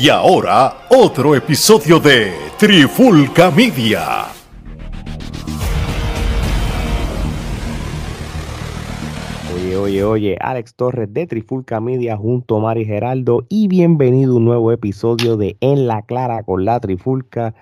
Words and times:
Y 0.00 0.10
ahora, 0.10 0.86
otro 0.90 1.34
episodio 1.34 1.98
de 1.98 2.32
Trifulca 2.56 3.50
Media. 3.50 4.26
Oye, 9.52 9.76
oye, 9.76 10.04
oye, 10.04 10.36
Alex 10.40 10.76
Torres 10.76 11.12
de 11.12 11.26
Trifulca 11.26 11.80
Media 11.80 12.16
junto 12.16 12.58
a 12.58 12.60
Mari 12.60 12.84
Geraldo 12.84 13.44
y 13.48 13.66
bienvenido 13.66 14.34
a 14.34 14.36
un 14.36 14.44
nuevo 14.44 14.70
episodio 14.70 15.36
de 15.36 15.56
En 15.60 15.88
la 15.88 16.02
Clara 16.02 16.44
con 16.44 16.64
la 16.64 16.78
Trifulca. 16.78 17.56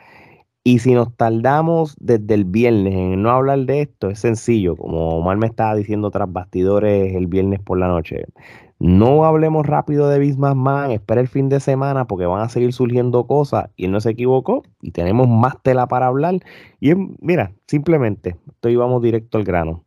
Y 0.63 0.81
si 0.81 0.93
nos 0.93 1.17
tardamos 1.17 1.97
desde 2.01 2.35
el 2.35 2.45
viernes 2.45 2.93
en 2.93 3.23
no 3.23 3.31
hablar 3.31 3.61
de 3.61 3.81
esto, 3.81 4.11
es 4.11 4.19
sencillo, 4.19 4.77
como 4.77 5.17
Omar 5.17 5.39
me 5.39 5.47
estaba 5.47 5.75
diciendo 5.75 6.11
tras 6.11 6.31
bastidores 6.31 7.15
el 7.15 7.29
viernes 7.29 7.61
por 7.61 7.79
la 7.79 7.89
noche. 7.89 8.27
No 8.79 9.25
hablemos 9.25 9.67
rápido 9.67 10.09
de 10.11 10.19
Bismarck 10.19 10.55
Man, 10.57 10.91
espera 10.91 11.23
el 11.23 11.29
fin 11.29 11.49
de 11.49 11.61
semana 11.61 12.07
porque 12.07 12.27
van 12.27 12.43
a 12.43 12.49
seguir 12.51 12.75
surgiendo 12.75 13.27
cosas 13.27 13.71
y 13.75 13.87
él 13.87 13.93
no 13.93 14.01
se 14.01 14.11
equivocó 14.11 14.65
y 14.83 14.91
tenemos 14.91 15.29
más 15.29 15.63
tela 15.63 15.87
para 15.87 16.09
hablar. 16.09 16.41
Y 16.79 16.95
mira, 16.95 17.53
simplemente, 17.67 18.37
estoy 18.49 18.77
vamos 18.77 19.03
directo 19.03 19.39
al 19.39 19.45
grano. 19.45 19.85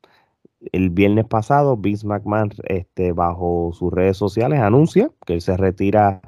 El 0.71 0.89
viernes 0.89 1.25
pasado, 1.25 1.77
Bismarck 1.77 2.25
McMahon, 2.25 2.49
este, 2.65 3.11
bajo 3.13 3.71
sus 3.73 3.93
redes 3.93 4.17
sociales, 4.17 4.59
anuncia 4.59 5.11
que 5.25 5.35
él 5.35 5.41
se 5.41 5.55
retira 5.55 6.21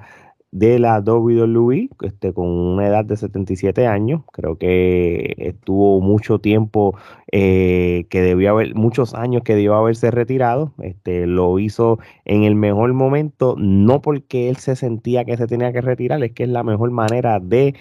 de 0.52 0.80
la 0.80 1.00
WWE 1.00 1.90
este, 2.02 2.34
con 2.34 2.48
una 2.48 2.88
edad 2.88 3.06
de 3.06 3.18
77 3.18 3.88
años. 3.88 4.22
Creo 4.32 4.58
que 4.58 5.34
estuvo 5.38 6.02
mucho 6.02 6.40
tiempo 6.40 6.98
eh, 7.32 8.06
que 8.10 8.22
debió 8.22 8.52
haber, 8.52 8.76
muchos 8.76 9.14
años 9.14 9.44
que 9.44 9.56
debió 9.56 9.76
haberse 9.76 10.12
retirado. 10.12 10.74
Este, 10.82 11.26
lo 11.26 11.58
hizo 11.60 12.00
en 12.26 12.44
el 12.44 12.56
mejor 12.56 12.94
momento, 12.94 13.56
no 13.58 14.02
porque 14.02 14.50
él 14.50 14.58
se 14.58 14.76
sentía 14.76 15.26
que 15.26 15.38
se 15.38 15.48
tenía 15.48 15.72
que 15.72 15.82
retirar, 15.82 16.24
es 16.24 16.34
que 16.34 16.44
es 16.44 16.50
la 16.50 16.64
mejor 16.64 16.92
manera 16.92 17.40
de 17.40 17.76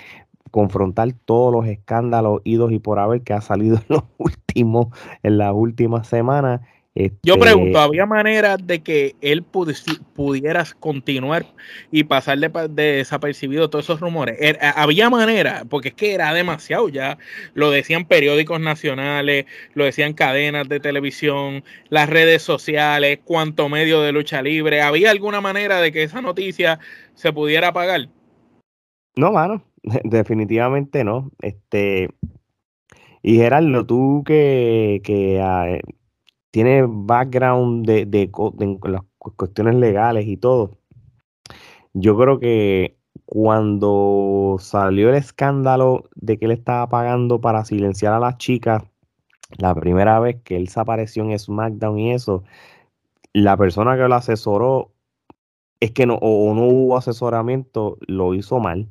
confrontar 0.51 1.13
todos 1.25 1.53
los 1.53 1.67
escándalos 1.67 2.41
idos 2.45 2.73
y 2.73 2.79
por 2.79 2.99
haber 2.99 3.23
que 3.23 3.33
ha 3.33 3.41
salido 3.41 3.77
en 3.89 3.97
los 3.97 4.05
últimos, 4.19 4.89
en 5.23 5.39
las 5.39 5.53
últimas 5.55 6.07
semanas 6.07 6.61
yo 6.95 7.35
este, 7.35 7.39
pregunto, 7.39 7.79
¿había 7.79 8.05
manera 8.05 8.57
de 8.57 8.83
que 8.83 9.15
él 9.21 9.45
pudiera 9.45 10.65
continuar 10.81 11.47
y 11.93 12.03
pasarle 12.03 12.49
de 12.49 12.97
desapercibido 12.97 13.71
todos 13.71 13.85
esos 13.85 14.01
rumores? 14.01 14.37
Er, 14.41 14.59
¿Había 14.61 15.09
manera? 15.09 15.65
Porque 15.69 15.89
es 15.91 15.95
que 15.95 16.15
era 16.15 16.35
demasiado 16.35 16.89
ya. 16.89 17.17
Lo 17.55 17.71
decían 17.71 18.07
periódicos 18.07 18.61
nacionales, 18.61 19.47
lo 19.75 19.85
decían 19.85 20.15
cadenas 20.15 20.69
de 20.69 20.81
televisión, 20.81 21.63
las 21.91 22.11
redes 22.11 22.43
sociales, 22.43 23.21
cuanto 23.25 23.69
medio 23.69 24.01
de 24.01 24.11
lucha 24.11 24.43
libre. 24.43 24.83
¿Había 24.83 25.13
alguna 25.13 25.41
manera 25.41 25.81
de 25.81 25.93
que 25.93 26.03
esa 26.03 26.21
noticia 26.21 26.81
se 27.15 27.33
pudiera 27.33 27.69
apagar? 27.69 28.09
No, 29.15 29.31
mano, 29.31 29.63
definitivamente 30.03 31.05
no. 31.05 31.31
Este, 31.41 32.09
y 33.23 33.37
Gerardo, 33.37 33.87
tú 33.87 34.25
que, 34.27 35.01
que 35.05 35.41
ah, 35.41 35.79
tiene 36.51 36.85
background 36.87 37.87
de, 37.87 38.07
de, 38.07 38.31
las 38.85 39.03
cuestiones 39.19 39.75
legales 39.77 40.27
y 40.27 40.37
todo. 40.37 40.79
Yo 41.93 42.17
creo 42.17 42.39
que 42.39 42.97
cuando 43.25 44.57
salió 44.59 45.11
el 45.11 45.17
escándalo 45.17 46.09
de 46.15 46.39
que 46.39 46.47
él 46.47 46.53
estaba 46.53 46.89
pagando 46.89 47.41
para 47.41 47.65
silenciar 47.65 48.13
a 48.13 48.21
las 48.21 48.39
chicas, 48.39 48.83
la 49.59 49.75
primera 49.75 50.21
vez 50.21 50.41
que 50.43 50.57
él 50.57 50.69
se 50.69 50.81
apareció 50.81 51.25
en 51.25 51.39
SmackDown 51.39 51.99
y 51.99 52.13
eso, 52.13 52.45
la 53.33 53.57
persona 53.57 53.97
que 53.97 54.09
lo 54.09 54.15
asesoró 54.15 54.93
es 55.81 55.93
que 55.93 56.07
no, 56.07 56.17
o 56.17 56.55
no 56.55 56.65
hubo 56.65 56.97
asesoramiento, 56.97 57.99
lo 58.07 58.35
hizo 58.35 58.61
mal. 58.61 58.89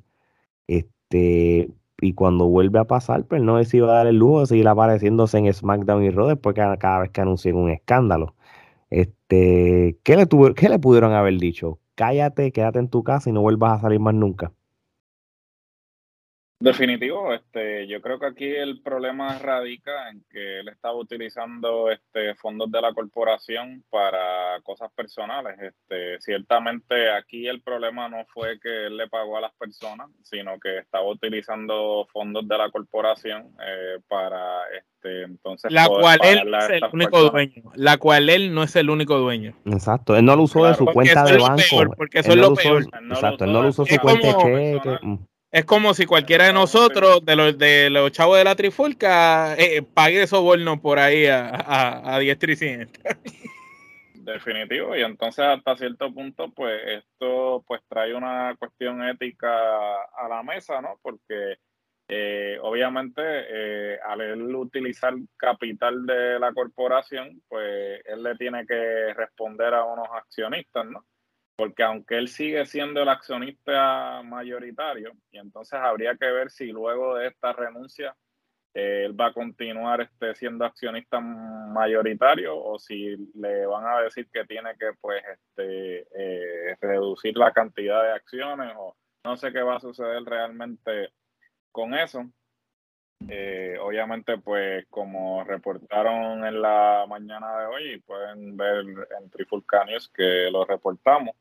Este, 0.68 1.70
y 2.02 2.14
cuando 2.14 2.48
vuelve 2.48 2.80
a 2.80 2.86
pasar, 2.86 3.26
pues 3.26 3.42
no 3.42 3.64
se 3.64 3.78
iba 3.78 3.92
a 3.92 3.96
dar 3.98 4.08
el 4.08 4.18
lujo 4.18 4.42
de 4.42 4.48
seguir 4.48 4.68
apareciéndose 4.68 5.38
en 5.38 5.54
SmackDown 5.54 6.04
y 6.04 6.10
Raw 6.12 6.28
después 6.28 6.56
cada, 6.56 7.00
vez 7.00 7.10
que 7.12 7.22
anuncien 7.22 7.56
un 7.56 7.70
escándalo. 7.70 8.36
Este, 8.90 9.98
¿qué 10.04 10.16
le, 10.16 10.26
tuvo, 10.26 10.54
¿Qué 10.54 10.70
le 10.70 10.80
pudieron 10.80 11.14
haber 11.14 11.38
dicho? 11.40 11.80
Cállate, 11.96 12.52
quédate 12.52 12.80
en 12.80 12.90
tu 12.90 13.04
casa 13.04 13.30
y 13.30 13.34
no 13.34 13.42
vuelvas 13.42 13.80
a 13.80 13.82
salir 13.82 14.00
más 14.00 14.16
nunca. 14.16 14.54
Definitivo, 16.62 17.34
este, 17.34 17.88
yo 17.88 18.02
creo 18.02 18.20
que 18.20 18.26
aquí 18.26 18.46
el 18.46 18.82
problema 18.82 19.40
radica 19.40 20.10
en 20.10 20.26
que 20.30 20.60
él 20.60 20.68
estaba 20.68 20.96
utilizando 20.96 21.90
este, 21.90 22.36
fondos 22.36 22.70
de 22.70 22.82
la 22.82 22.94
corporación 22.94 23.86
para 23.90 24.60
cosas 24.64 24.92
personales. 24.92 25.58
Este, 25.58 26.20
ciertamente 26.20 27.12
aquí 27.12 27.48
el 27.48 27.62
problema 27.62 28.10
no 28.10 28.26
fue 28.26 28.60
que 28.60 28.88
él 28.88 28.98
le 28.98 29.08
pagó 29.08 29.38
a 29.38 29.42
las 29.42 29.54
personas, 29.54 30.10
sino 30.22 30.60
que 30.60 30.80
estaba 30.80 31.08
utilizando 31.08 32.06
fondos 32.12 32.46
de 32.46 32.58
la 32.58 32.70
corporación 32.72 33.56
eh, 33.66 34.02
para 34.10 34.64
este, 34.78 35.24
entonces 35.24 35.72
la 35.72 35.88
cual 35.88 36.20
él 36.26 36.52
no 36.52 36.58
es 36.58 36.70
el 36.72 36.84
único 36.92 37.30
dueño, 37.32 37.64
la 37.76 37.96
cual 37.96 38.30
él 38.30 38.54
no 38.54 38.64
es 38.64 38.76
el 38.76 38.90
único 38.90 39.18
dueño. 39.18 39.56
Exacto, 39.64 40.18
él 40.18 40.26
no 40.26 40.36
lo 40.36 40.44
usó 40.44 40.66
de 40.66 40.74
su 40.74 40.86
cuenta 40.88 41.24
de 41.24 41.38
banco. 41.38 41.94
porque 41.96 42.20
eso 42.20 42.32
es 42.32 42.36
lo 42.38 42.54
peor. 42.54 42.84
exacto, 43.10 43.46
él 43.46 43.54
no 43.54 43.64
lo 43.64 43.70
usó 43.70 43.86
su 43.86 43.98
cuenta 43.98 44.28
de 44.28 44.34
cheque. 44.34 45.00
Es 45.52 45.66
como 45.66 45.96
si 45.96 46.06
cualquiera 46.06 46.46
de 46.46 46.54
nosotros, 46.54 47.26
de 47.26 47.36
los, 47.36 47.58
de 47.58 47.90
los 47.90 48.12
chavos 48.12 48.38
de 48.38 48.44
la 48.44 48.56
trifulca, 48.56 49.56
eh, 49.58 49.82
pague 49.82 50.28
soborno 50.28 50.80
por 50.80 51.00
ahí 51.00 51.26
a, 51.26 51.50
a, 51.50 52.16
a 52.16 52.20
diestra 52.20 52.54
y 52.54 52.58
Definitivo, 54.14 54.96
y 54.96 55.02
entonces 55.02 55.44
hasta 55.44 55.76
cierto 55.76 56.14
punto, 56.14 56.52
pues 56.52 56.80
esto 56.86 57.64
pues 57.66 57.82
trae 57.88 58.14
una 58.14 58.56
cuestión 58.60 59.02
ética 59.04 59.50
a 59.50 60.28
la 60.30 60.44
mesa, 60.44 60.82
¿no? 60.82 61.00
Porque 61.02 61.58
eh, 62.08 62.60
obviamente 62.62 63.22
eh, 63.24 64.00
al 64.06 64.22
él 64.22 64.56
utilizar 64.56 65.16
capital 65.36 66.06
de 66.06 66.40
la 66.40 66.54
corporación, 66.54 67.42
pues 67.48 68.02
él 68.06 68.22
le 68.22 68.36
tiene 68.36 68.68
que 68.68 69.14
responder 69.16 69.74
a 69.74 69.84
unos 69.84 70.08
accionistas, 70.12 70.86
¿no? 70.86 71.06
Porque 71.60 71.84
aunque 71.84 72.18
él 72.18 72.30
sigue 72.30 72.66
siendo 72.66 73.02
el 73.02 73.10
accionista 73.10 74.22
mayoritario, 74.24 75.12
y 75.30 75.40
entonces 75.40 75.78
habría 75.78 76.16
que 76.16 76.32
ver 76.32 76.50
si 76.50 76.68
luego 76.68 77.16
de 77.16 77.28
esta 77.28 77.52
renuncia 77.52 78.16
eh, 78.74 79.04
él 79.06 79.20
va 79.20 79.26
a 79.26 79.34
continuar 79.34 80.00
este, 80.00 80.36
siendo 80.36 80.64
accionista 80.64 81.20
mayoritario 81.20 82.58
o 82.58 82.80
si 82.80 83.18
le 83.36 83.66
van 83.66 83.86
a 83.86 84.00
decir 84.04 84.30
que 84.32 84.46
tiene 84.46 84.70
que 84.80 84.92
pues 85.02 85.22
este, 85.34 86.08
eh, 86.16 86.78
reducir 86.80 87.36
la 87.36 87.52
cantidad 87.52 88.04
de 88.04 88.14
acciones 88.14 88.74
o 88.78 88.96
no 89.26 89.36
sé 89.36 89.52
qué 89.52 89.62
va 89.62 89.76
a 89.76 89.82
suceder 89.82 90.24
realmente 90.24 91.10
con 91.74 91.94
eso. 91.94 92.24
Eh, 93.28 93.78
obviamente, 93.82 94.38
pues 94.38 94.86
como 94.90 95.44
reportaron 95.44 96.46
en 96.46 96.62
la 96.62 97.06
mañana 97.10 97.60
de 97.60 97.66
hoy, 97.66 98.00
pueden 98.06 98.56
ver 98.56 98.86
en 99.20 99.30
Trifulca 99.30 99.86
que 100.14 100.50
lo 100.50 100.64
reportamos, 100.64 101.36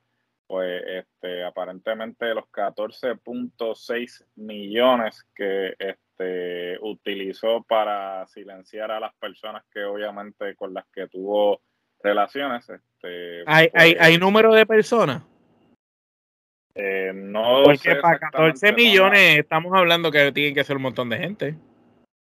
pues 0.49 0.83
este, 0.87 1.45
aparentemente 1.45 2.35
los 2.35 2.47
14.6 2.47 4.25
millones 4.37 5.25
que 5.35 5.75
este, 5.79 6.79
utilizó 6.81 7.63
para 7.63 8.27
silenciar 8.29 8.91
a 8.91 8.99
las 8.99 9.15
personas 9.17 9.63
que 9.71 9.85
obviamente 9.85 10.57
con 10.57 10.73
las 10.73 10.87
que 10.87 11.07
tuvo 11.07 11.61
relaciones. 12.03 12.67
Este, 12.71 13.45
¿Hay, 13.47 13.69
hay, 13.75 13.95
pues, 13.95 14.07
¿Hay 14.07 14.19
número 14.19 14.55
de 14.55 14.65
personas? 14.65 15.23
Eh, 16.75 17.13
no 17.15 17.65
Porque 17.65 17.97
para 17.97 18.19
14 18.19 18.73
millones 18.73 19.39
estamos 19.39 19.73
hablando 19.77 20.11
que 20.11 20.33
tiene 20.33 20.55
que 20.55 20.65
ser 20.65 20.77
un 20.77 20.83
montón 20.83 21.11
de 21.11 21.19
gente. 21.19 21.57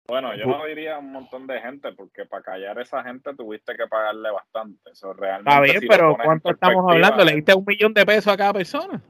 Bueno, 0.05 0.35
yo 0.35 0.45
no 0.45 0.65
diría 0.65 0.97
un 0.97 1.11
montón 1.11 1.47
de 1.47 1.61
gente, 1.61 1.93
porque 1.93 2.25
para 2.25 2.43
callar 2.43 2.77
a 2.77 2.81
esa 2.81 3.03
gente 3.03 3.33
tuviste 3.35 3.73
que 3.75 3.87
pagarle 3.87 4.31
bastante. 4.31 4.91
Eso 4.91 5.13
realmente. 5.13 5.49
Está 5.49 5.61
bien, 5.61 5.83
pero 5.87 6.17
¿cuánto 6.21 6.51
estamos 6.51 6.91
hablando? 6.91 7.23
¿Le 7.23 7.35
diste 7.35 7.53
un 7.53 7.63
millón 7.65 7.93
de 7.93 8.05
pesos 8.05 8.33
a 8.33 8.37
cada 8.37 8.53
persona? 8.53 9.01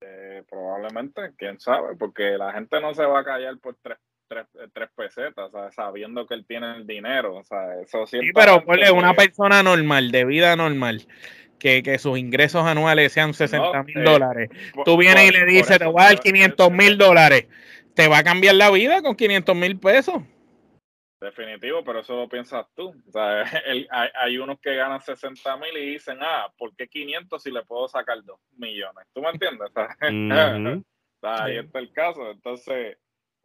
Eh, 0.00 0.44
probablemente, 0.48 1.32
quién 1.36 1.58
sabe, 1.58 1.96
porque 1.96 2.38
la 2.38 2.52
gente 2.52 2.80
no 2.80 2.94
se 2.94 3.04
va 3.04 3.20
a 3.20 3.24
callar 3.24 3.58
por 3.58 3.76
tres, 3.82 3.98
tres, 4.28 4.46
tres 4.72 4.88
pesetas, 4.94 5.50
sabiendo 5.74 6.24
que 6.26 6.34
él 6.34 6.46
tiene 6.46 6.76
el 6.76 6.86
dinero. 6.86 7.34
O 7.34 7.44
sea, 7.44 7.80
eso 7.80 8.06
sí, 8.06 8.20
pero 8.32 8.64
ponle 8.64 8.90
una 8.92 9.14
persona 9.14 9.64
normal, 9.64 10.12
de 10.12 10.24
vida 10.24 10.54
normal. 10.54 11.06
Que, 11.60 11.82
que, 11.82 11.98
sus 11.98 12.18
ingresos 12.18 12.64
anuales 12.64 13.12
sean 13.12 13.34
60 13.34 13.82
mil 13.84 14.02
dólares. 14.02 14.48
Tú 14.84 14.96
vienes 14.96 15.28
y 15.28 15.30
le 15.30 15.44
dices, 15.44 15.78
te 15.78 15.84
voy 15.84 16.02
a 16.02 16.06
dar 16.06 16.18
500 16.18 16.72
mil 16.72 16.98
dólares 16.98 17.46
te 17.94 18.08
va 18.08 18.18
a 18.18 18.24
cambiar 18.24 18.54
la 18.54 18.70
vida 18.70 19.02
con 19.02 19.14
500 19.14 19.54
mil 19.56 19.78
pesos. 19.78 20.22
Definitivo, 21.20 21.84
pero 21.84 22.00
eso 22.00 22.16
lo 22.16 22.28
piensas 22.28 22.66
tú. 22.74 22.94
O 23.06 23.12
sea, 23.12 23.44
hay, 24.14 24.38
unos 24.38 24.58
que 24.60 24.74
ganan 24.74 25.00
60 25.00 25.56
mil 25.58 25.76
y 25.76 25.92
dicen, 25.92 26.18
ah, 26.22 26.50
¿por 26.56 26.74
qué 26.74 26.88
500 26.88 27.42
si 27.42 27.50
le 27.50 27.62
puedo 27.62 27.88
sacar 27.88 28.22
2 28.24 28.40
millones? 28.56 29.06
¿Tú 29.12 29.20
me 29.20 29.30
entiendes? 29.30 29.70
ahí 31.22 31.58
está 31.58 31.78
el 31.78 31.92
caso. 31.92 32.30
Entonces, 32.30 32.96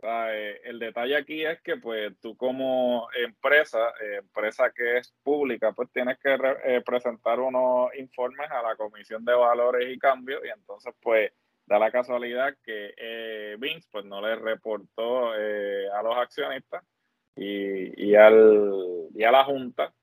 eh, 0.07 0.61
el 0.63 0.79
detalle 0.79 1.15
aquí 1.15 1.45
es 1.45 1.61
que 1.61 1.77
pues 1.77 2.13
tú 2.21 2.35
como 2.35 3.07
empresa, 3.15 3.89
eh, 4.01 4.17
empresa 4.19 4.71
que 4.71 4.97
es 4.97 5.13
pública, 5.23 5.71
pues 5.73 5.89
tienes 5.91 6.17
que 6.19 6.37
eh, 6.65 6.81
presentar 6.85 7.39
unos 7.39 7.89
informes 7.95 8.49
a 8.51 8.61
la 8.61 8.75
Comisión 8.75 9.23
de 9.25 9.33
Valores 9.33 9.87
y 9.93 9.99
Cambios 9.99 10.41
y 10.45 10.49
entonces 10.49 10.93
pues 11.01 11.31
da 11.65 11.79
la 11.79 11.91
casualidad 11.91 12.55
que 12.63 12.93
eh, 12.97 13.55
Vince 13.59 13.87
pues 13.91 14.05
no 14.05 14.21
le 14.21 14.35
reportó 14.35 15.31
a 15.31 16.03
los 16.03 16.17
accionistas 16.17 16.83
y, 17.35 18.09
y, 18.09 18.15
al, 18.15 19.09
y 19.13 19.23
a 19.23 19.31
la 19.31 19.43
junta 19.43 19.93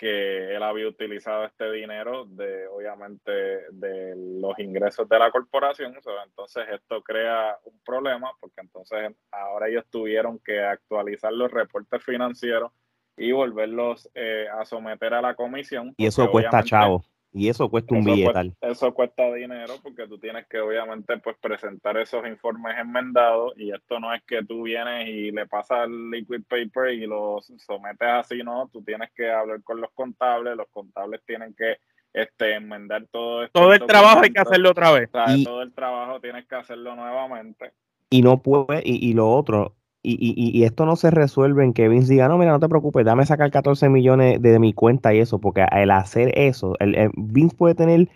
que 0.00 0.56
él 0.56 0.62
había 0.62 0.88
utilizado 0.88 1.44
este 1.44 1.70
dinero 1.70 2.24
de 2.24 2.66
obviamente 2.68 3.30
de 3.70 4.14
los 4.40 4.58
ingresos 4.58 5.06
de 5.06 5.18
la 5.18 5.30
corporación 5.30 5.94
entonces 5.94 6.64
esto 6.72 7.02
crea 7.02 7.58
un 7.64 7.78
problema 7.84 8.32
porque 8.40 8.62
entonces 8.62 9.14
ahora 9.30 9.68
ellos 9.68 9.84
tuvieron 9.90 10.38
que 10.38 10.58
actualizar 10.62 11.34
los 11.34 11.50
reportes 11.50 12.02
financieros 12.02 12.72
y 13.14 13.30
volverlos 13.32 14.08
eh, 14.14 14.46
a 14.50 14.64
someter 14.64 15.12
a 15.12 15.20
la 15.20 15.34
comisión 15.34 15.92
y 15.98 16.06
eso 16.06 16.30
cuesta 16.30 16.62
chavo 16.62 17.04
y 17.32 17.48
eso 17.48 17.68
cuesta 17.68 17.94
un 17.94 18.04
billetal. 18.04 18.54
eso 18.60 18.92
cuesta 18.92 19.32
dinero 19.32 19.74
porque 19.82 20.06
tú 20.08 20.18
tienes 20.18 20.46
que 20.48 20.60
obviamente 20.60 21.16
pues 21.18 21.36
presentar 21.40 21.96
esos 21.96 22.26
informes 22.26 22.76
enmendados 22.78 23.52
y 23.56 23.72
esto 23.72 24.00
no 24.00 24.12
es 24.12 24.22
que 24.24 24.44
tú 24.44 24.64
vienes 24.64 25.08
y 25.08 25.30
le 25.30 25.46
pasas 25.46 25.86
el 25.86 26.10
liquid 26.10 26.42
paper 26.48 26.92
y 26.92 27.06
lo 27.06 27.38
sometes 27.40 28.08
así, 28.08 28.42
no, 28.42 28.68
tú 28.72 28.82
tienes 28.82 29.10
que 29.12 29.30
hablar 29.30 29.62
con 29.62 29.80
los 29.80 29.90
contables, 29.92 30.56
los 30.56 30.68
contables 30.68 31.20
tienen 31.24 31.54
que 31.54 31.78
este 32.12 32.54
enmendar 32.54 33.06
todo 33.10 33.44
esto. 33.44 33.60
Todo 33.60 33.72
el 33.72 33.86
trabajo 33.86 34.22
hay 34.22 34.30
que 34.30 34.40
hacerlo 34.40 34.70
otra 34.70 34.90
vez. 34.90 35.10
todo 35.44 35.62
el 35.62 35.72
trabajo 35.72 36.20
tienes 36.20 36.46
que 36.46 36.56
hacerlo 36.56 36.96
nuevamente. 36.96 37.72
Y 38.10 38.22
no 38.22 38.42
puede, 38.42 38.82
y, 38.84 39.08
y 39.08 39.14
lo 39.14 39.30
otro, 39.30 39.76
y, 40.02 40.12
y, 40.12 40.58
y, 40.58 40.64
esto 40.64 40.86
no 40.86 40.96
se 40.96 41.10
resuelve 41.10 41.62
en 41.62 41.74
que 41.74 41.88
Vince 41.88 42.12
diga, 42.12 42.28
no, 42.28 42.38
mira, 42.38 42.52
no 42.52 42.60
te 42.60 42.68
preocupes, 42.68 43.04
dame 43.04 43.26
sacar 43.26 43.50
14 43.50 43.90
millones 43.90 44.40
de, 44.40 44.58
mi 44.58 44.72
cuenta 44.72 45.12
y 45.12 45.18
eso, 45.18 45.38
porque 45.40 45.66
el 45.72 45.90
hacer 45.90 46.32
eso, 46.38 46.74
el, 46.80 47.10
Vince 47.16 47.54
puede 47.54 47.74
tener 47.74 48.08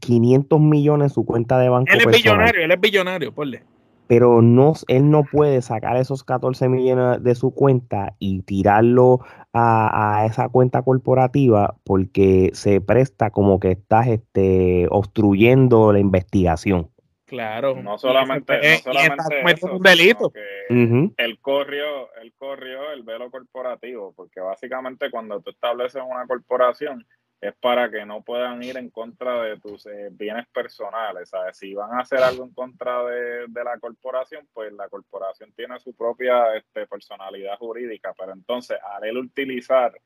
500 0.00 0.60
millones 0.60 1.10
en 1.10 1.14
su 1.14 1.24
cuenta 1.24 1.58
de 1.60 1.68
banco. 1.68 1.92
Él 1.92 2.00
es 2.00 2.22
billonario, 2.22 2.64
él 2.64 2.72
es 2.72 2.80
billonario, 2.80 3.32
ponle. 3.32 3.62
Pero 4.08 4.42
no, 4.42 4.74
él 4.88 5.10
no 5.10 5.22
puede 5.22 5.62
sacar 5.62 5.96
esos 5.96 6.24
14 6.24 6.68
millones 6.68 7.22
de 7.22 7.34
su 7.36 7.52
cuenta 7.52 8.14
y 8.18 8.42
tirarlo 8.42 9.20
a, 9.52 10.18
a 10.18 10.26
esa 10.26 10.48
cuenta 10.48 10.82
corporativa 10.82 11.76
porque 11.84 12.50
se 12.52 12.80
presta 12.80 13.30
como 13.30 13.60
que 13.60 13.70
estás 13.70 14.08
este, 14.08 14.88
obstruyendo 14.90 15.92
la 15.92 16.00
investigación. 16.00 16.91
Claro. 17.32 17.74
No 17.76 17.96
solamente, 17.96 18.52
no 18.84 18.92
solamente 18.92 19.52
eso, 19.52 19.72
un 19.72 19.82
delito. 19.82 20.30
él 20.68 21.38
corrió, 21.40 22.12
él 22.16 22.34
corrió 22.36 22.92
el 22.92 23.04
velo 23.04 23.30
corporativo, 23.30 24.12
porque 24.14 24.40
básicamente 24.40 25.10
cuando 25.10 25.40
tú 25.40 25.48
estableces 25.48 26.02
una 26.06 26.26
corporación 26.26 27.06
es 27.40 27.54
para 27.54 27.90
que 27.90 28.04
no 28.04 28.20
puedan 28.20 28.62
ir 28.62 28.76
en 28.76 28.90
contra 28.90 29.44
de 29.44 29.58
tus 29.58 29.86
eh, 29.86 30.10
bienes 30.10 30.46
personales. 30.48 31.30
¿sabes? 31.30 31.56
Si 31.56 31.72
van 31.72 31.94
a 31.94 32.00
hacer 32.00 32.18
algo 32.18 32.44
en 32.44 32.52
contra 32.52 33.02
de, 33.04 33.46
la 33.64 33.78
corporación, 33.80 34.46
pues 34.52 34.70
la 34.74 34.90
corporación 34.90 35.54
tiene 35.56 35.80
su 35.80 35.94
propia 35.94 36.54
este, 36.54 36.86
personalidad 36.86 37.56
jurídica, 37.56 38.12
pero 38.14 38.34
entonces 38.34 38.76
al 38.94 39.04
él 39.04 39.16
utilizar 39.16 39.98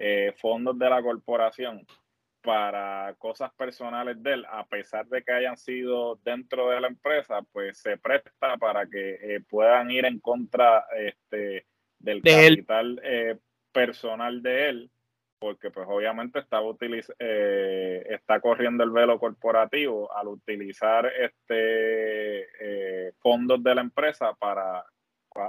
eh, 0.00 0.34
fondos 0.36 0.76
de 0.76 0.90
la 0.90 1.00
corporación 1.00 1.86
para 2.42 3.14
cosas 3.18 3.52
personales 3.54 4.20
de 4.22 4.34
él, 4.34 4.46
a 4.50 4.66
pesar 4.66 5.06
de 5.06 5.22
que 5.22 5.32
hayan 5.32 5.56
sido 5.56 6.16
dentro 6.24 6.70
de 6.70 6.80
la 6.80 6.88
empresa, 6.88 7.40
pues 7.52 7.78
se 7.78 7.96
presta 7.96 8.56
para 8.58 8.86
que 8.86 9.14
eh, 9.14 9.40
puedan 9.48 9.90
ir 9.90 10.04
en 10.04 10.18
contra 10.18 10.84
este, 10.96 11.66
del 11.98 12.20
capital 12.20 13.00
eh, 13.04 13.38
personal 13.72 14.42
de 14.42 14.68
él, 14.68 14.90
porque 15.38 15.70
pues 15.70 15.86
obviamente 15.88 16.40
está, 16.40 16.60
eh, 17.18 18.06
está 18.10 18.40
corriendo 18.40 18.82
el 18.82 18.90
velo 18.90 19.18
corporativo 19.18 20.14
al 20.14 20.28
utilizar 20.28 21.06
este 21.06 22.48
fondos 23.20 23.62
de 23.62 23.74
la 23.74 23.80
empresa 23.82 24.34
para, 24.34 24.84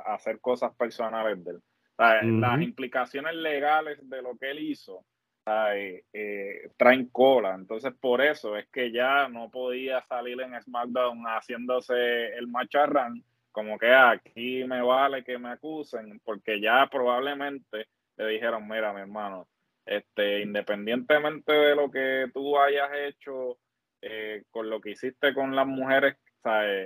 hacer 0.06 0.40
cosas 0.40 0.74
personales 0.76 1.44
de 1.44 1.52
él. 1.52 1.62
Las 1.98 2.62
implicaciones 2.62 3.36
legales 3.36 3.98
de 4.10 4.22
lo 4.22 4.38
que 4.38 4.52
él 4.52 4.60
hizo 4.60 5.06
eh, 5.46 6.70
traen 6.78 7.08
cola. 7.10 7.56
Entonces, 7.56 7.94
por 8.00 8.22
eso 8.22 8.56
es 8.58 8.68
que 8.70 8.92
ya 8.92 9.28
no 9.28 9.50
podía 9.50 10.02
salir 10.04 10.40
en 10.42 10.60
SmackDown 10.62 11.24
haciéndose 11.26 12.36
el 12.38 12.48
macharrán, 12.48 13.24
como 13.52 13.78
que 13.78 13.92
ah, 13.92 14.12
aquí 14.12 14.64
me 14.64 14.82
vale 14.82 15.24
que 15.24 15.38
me 15.38 15.50
acusen, 15.50 16.20
porque 16.24 16.60
ya 16.60 16.88
probablemente 16.92 17.88
le 18.18 18.28
dijeron, 18.28 18.68
mira, 18.68 18.94
mi 18.94 19.02
hermano, 19.02 19.48
este, 19.86 20.42
independientemente 20.42 21.52
de 21.52 21.76
lo 21.76 21.92
que 21.92 22.30
tú 22.34 22.58
hayas 22.58 22.90
hecho 22.94 23.58
eh, 24.02 24.44
con 24.50 24.70
lo 24.70 24.80
que 24.82 24.92
hiciste 24.92 25.34
con 25.34 25.56
las 25.56 25.68
mujeres, 25.68 26.16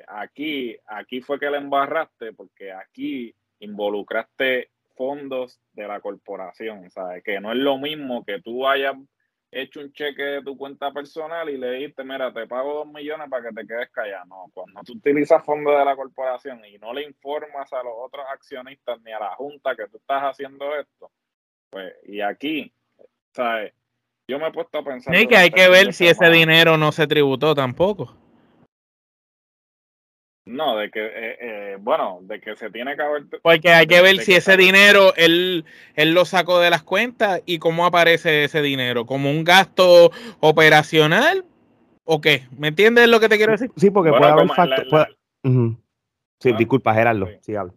aquí, 0.08 0.78
aquí 0.86 1.22
fue 1.22 1.40
que 1.40 1.50
le 1.50 1.58
embarraste, 1.58 2.34
porque 2.34 2.72
aquí 2.72 3.34
involucraste 3.60 4.70
fondos 4.98 5.62
de 5.74 5.88
la 5.88 6.02
corporación, 6.02 6.90
¿sabes? 6.90 7.24
Que 7.24 7.40
no 7.40 7.52
es 7.52 7.58
lo 7.58 7.78
mismo 7.78 8.26
que 8.26 8.42
tú 8.42 8.68
hayas 8.68 8.96
hecho 9.52 9.80
un 9.80 9.94
cheque 9.94 10.24
de 10.24 10.44
tu 10.44 10.58
cuenta 10.58 10.92
personal 10.92 11.50
y 11.50 11.58
le 11.58 11.72
dijiste, 11.72 12.04
mira, 12.04 12.34
te 12.34 12.48
pago 12.48 12.74
dos 12.74 12.88
millones 12.88 13.30
para 13.30 13.50
que 13.50 13.56
te 13.56 13.68
quedes 13.68 13.90
callado. 13.92 14.26
No, 14.26 14.46
cuando 14.54 14.82
tú 14.84 14.94
utilizas 14.94 15.44
fondos 15.46 15.78
de 15.78 15.86
la 15.86 15.96
corporación 15.96 16.66
y 16.66 16.78
no 16.78 16.94
le 16.94 17.04
informas 17.04 17.72
a 17.72 17.84
los 17.84 17.94
otros 17.96 18.26
accionistas 18.32 19.00
ni 19.02 19.12
a 19.12 19.20
la 19.20 19.36
junta 19.36 19.76
que 19.76 19.88
tú 19.88 19.98
estás 19.98 20.24
haciendo 20.24 20.76
esto, 20.76 21.12
pues, 21.70 21.94
y 22.04 22.22
aquí, 22.22 22.74
¿sabes? 23.32 23.74
Yo 24.28 24.40
me 24.40 24.48
he 24.48 24.52
puesto 24.52 24.80
a 24.80 24.84
pensar... 24.84 25.16
Y 25.16 25.28
que 25.28 25.38
hay 25.38 25.50
que 25.50 25.70
ver 25.70 25.94
si 25.94 26.08
ese 26.08 26.30
dinero 26.30 26.78
no 26.78 26.92
se 26.92 27.08
tributó 27.08 27.56
tampoco. 27.56 28.27
No, 30.48 30.78
de 30.78 30.90
que, 30.90 31.06
eh, 31.06 31.38
eh, 31.42 31.78
bueno, 31.80 32.20
de 32.22 32.40
que 32.40 32.56
se 32.56 32.70
tiene 32.70 32.96
que 32.96 33.02
haber... 33.02 33.24
Porque 33.42 33.70
hay 33.70 33.86
que 33.86 34.02
ver 34.02 34.20
si 34.20 34.34
ese 34.34 34.56
dinero 34.56 35.14
él, 35.16 35.66
él 35.96 36.14
lo 36.14 36.26
sacó 36.26 36.60
de 36.60 36.70
las 36.70 36.84
cuentas 36.84 37.42
y 37.46 37.60
cómo 37.60 37.86
aparece 37.86 38.46
ese 38.46 38.62
dinero, 38.62 39.06
como 39.06 39.30
un 39.30 39.44
gasto 39.44 40.12
operacional 40.40 41.46
o 42.06 42.22
qué. 42.22 42.48
¿Me 42.58 42.70
entiendes 42.70 43.10
lo 43.10 43.20
que 43.20 43.28
te 43.30 43.38
quiero 43.38 43.52
decir? 43.52 43.70
Sí, 43.76 43.90
porque 43.90 44.12
puede 44.12 44.32
haber 44.32 44.48
factores... 44.48 45.18
Sí, 46.40 46.52
ah, 46.54 46.58
disculpa, 46.58 46.94
Gerardo, 46.94 47.28
sí, 47.42 47.56
habla. 47.56 47.74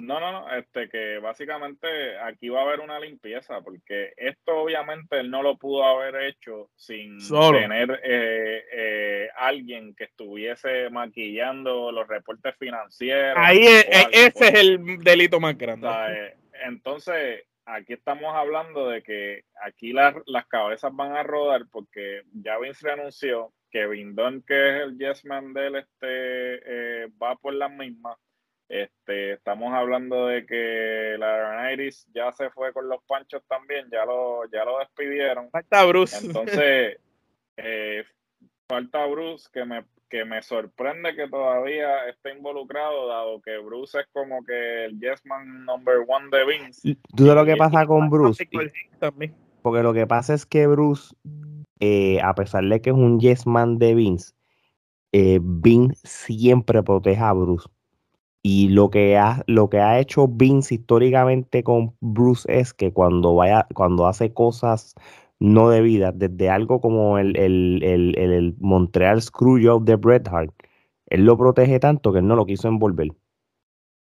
No, 0.00 0.18
no, 0.18 0.32
no, 0.32 0.52
este 0.52 0.88
que 0.88 1.18
básicamente 1.18 2.18
aquí 2.18 2.48
va 2.48 2.60
a 2.60 2.64
haber 2.64 2.80
una 2.80 2.98
limpieza, 2.98 3.60
porque 3.60 4.12
esto 4.16 4.56
obviamente 4.56 5.20
él 5.20 5.30
no 5.30 5.42
lo 5.42 5.56
pudo 5.56 5.84
haber 5.84 6.16
hecho 6.24 6.68
sin 6.74 7.18
tener 7.26 8.00
eh, 8.02 8.64
eh, 8.72 9.28
alguien 9.36 9.94
que 9.94 10.04
estuviese 10.04 10.90
maquillando 10.90 11.92
los 11.92 12.08
reportes 12.08 12.56
financieros. 12.58 13.36
Ahí 13.38 13.64
ese 13.64 14.48
es 14.48 14.54
el 14.54 14.98
delito 14.98 15.38
más 15.38 15.56
grande. 15.56 15.88
Eh, 15.88 16.36
entonces, 16.64 17.44
aquí 17.64 17.92
estamos 17.92 18.34
hablando 18.34 18.88
de 18.88 19.02
que 19.02 19.44
aquí 19.62 19.92
las, 19.92 20.14
las 20.26 20.46
cabezas 20.46 20.94
van 20.94 21.12
a 21.12 21.22
rodar 21.22 21.62
porque 21.70 22.22
ya 22.32 22.58
Vince 22.58 22.90
anunció 22.90 23.52
que 23.70 23.86
Vindon, 23.86 24.42
que 24.42 24.54
es 24.54 24.82
el 24.82 24.98
yes 24.98 25.24
man 25.24 25.52
de 25.52 25.66
él, 25.66 25.76
este, 25.76 27.06
va 27.22 27.36
por 27.36 27.54
las 27.54 27.70
mismas 27.70 28.16
este, 28.68 29.34
estamos 29.34 29.72
hablando 29.74 30.26
de 30.26 30.46
que 30.46 31.16
la 31.18 31.72
Iris 31.72 32.06
ya 32.14 32.32
se 32.32 32.50
fue 32.50 32.72
con 32.72 32.88
los 32.88 33.02
panchos 33.04 33.42
también, 33.46 33.88
ya 33.90 34.04
lo, 34.04 34.50
ya 34.50 34.64
lo 34.64 34.78
despidieron. 34.78 35.50
Falta 35.50 35.84
Bruce. 35.84 36.26
Entonces, 36.26 36.98
eh, 37.56 38.04
falta 38.66 39.06
Bruce, 39.06 39.48
que 39.52 39.64
me, 39.64 39.84
que 40.08 40.24
me 40.24 40.42
sorprende 40.42 41.14
que 41.14 41.28
todavía 41.28 42.08
esté 42.08 42.32
involucrado, 42.32 43.08
dado 43.08 43.40
que 43.42 43.58
Bruce 43.58 44.00
es 44.00 44.06
como 44.12 44.44
que 44.44 44.86
el 44.86 44.98
yes 44.98 45.24
man 45.24 45.64
number 45.64 45.98
one 46.08 46.28
de 46.30 46.44
Vince. 46.46 46.96
¿Tú 47.14 47.26
sabes 47.26 47.42
lo 47.42 47.44
que 47.44 47.56
pasa 47.56 47.86
con 47.86 48.08
Bruce? 48.08 48.48
Porque 49.62 49.82
lo 49.82 49.92
que 49.92 50.06
pasa 50.06 50.34
es 50.34 50.46
que 50.46 50.66
Bruce, 50.66 51.14
eh, 51.80 52.20
a 52.22 52.34
pesar 52.34 52.64
de 52.64 52.80
que 52.80 52.90
es 52.90 52.96
un 52.96 53.20
yes 53.20 53.46
man 53.46 53.78
de 53.78 53.94
Vince, 53.94 54.34
eh, 55.12 55.38
Vince 55.40 56.00
siempre 56.06 56.82
protege 56.82 57.20
a 57.20 57.32
Bruce 57.32 57.68
y 58.44 58.68
lo 58.68 58.90
que 58.90 59.18
ha, 59.18 59.42
lo 59.48 59.70
que 59.70 59.80
ha 59.80 59.98
hecho 60.00 60.28
Vince 60.28 60.74
históricamente 60.76 61.64
con 61.64 61.96
Bruce 62.00 62.46
es 62.52 62.74
que 62.74 62.92
cuando 62.92 63.34
vaya, 63.34 63.66
cuando 63.74 64.06
hace 64.06 64.34
cosas 64.34 64.94
no 65.40 65.70
debidas, 65.70 66.14
desde 66.18 66.50
algo 66.50 66.80
como 66.80 67.18
el, 67.18 67.36
el, 67.38 67.82
el, 67.82 68.16
el 68.18 68.56
Montreal 68.60 69.22
Screwjob 69.22 69.84
de 69.84 69.96
Bret 69.96 70.28
Hart, 70.28 70.52
él 71.08 71.24
lo 71.24 71.38
protege 71.38 71.80
tanto 71.80 72.12
que 72.12 72.18
él 72.20 72.26
no 72.28 72.36
lo 72.36 72.46
quiso 72.46 72.68
envolver. 72.68 73.12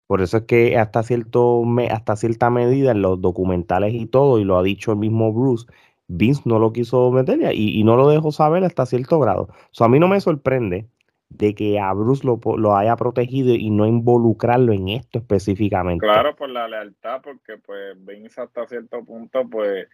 Por 0.08 0.22
eso 0.22 0.38
es 0.38 0.44
que 0.44 0.78
hasta, 0.78 1.04
cierto, 1.04 1.64
hasta 1.90 2.16
cierta 2.16 2.50
medida 2.50 2.92
en 2.92 3.02
los 3.02 3.22
documentales 3.22 3.94
y 3.94 4.06
todo, 4.06 4.40
y 4.40 4.44
lo 4.44 4.58
ha 4.58 4.64
dicho 4.64 4.92
el 4.92 4.98
mismo 4.98 5.32
Bruce, 5.34 5.66
Vince 6.08 6.42
no 6.46 6.60
lo 6.60 6.74
quiso 6.74 7.12
meter 7.12 7.40
y, 7.54 7.80
y 7.80 7.84
no 7.84 7.96
lo 7.98 8.10
dejó 8.10 8.32
saber 8.32 8.64
hasta 8.64 8.86
cierto 8.86 9.20
grado. 9.20 9.50
O 9.80 9.84
a 9.84 9.88
mí 9.90 10.00
no 10.00 10.08
me 10.08 10.20
sorprende 10.22 10.90
de 11.38 11.56
que 11.56 11.80
a 11.80 11.92
Bruce 11.94 12.26
lo, 12.26 12.40
lo, 12.58 12.76
haya 12.76 12.96
protegido 12.96 13.54
y 13.54 13.70
no 13.70 13.86
involucrarlo 13.86 14.74
en 14.74 14.90
esto 14.90 15.20
específicamente. 15.20 16.06
Claro, 16.06 16.36
por 16.36 16.50
la 16.50 16.68
lealtad, 16.68 17.22
porque 17.22 17.58
pues 17.58 17.96
Vince 18.06 18.42
hasta 18.42 18.68
cierto 18.68 19.04
punto 19.04 19.48
pues 19.50 19.88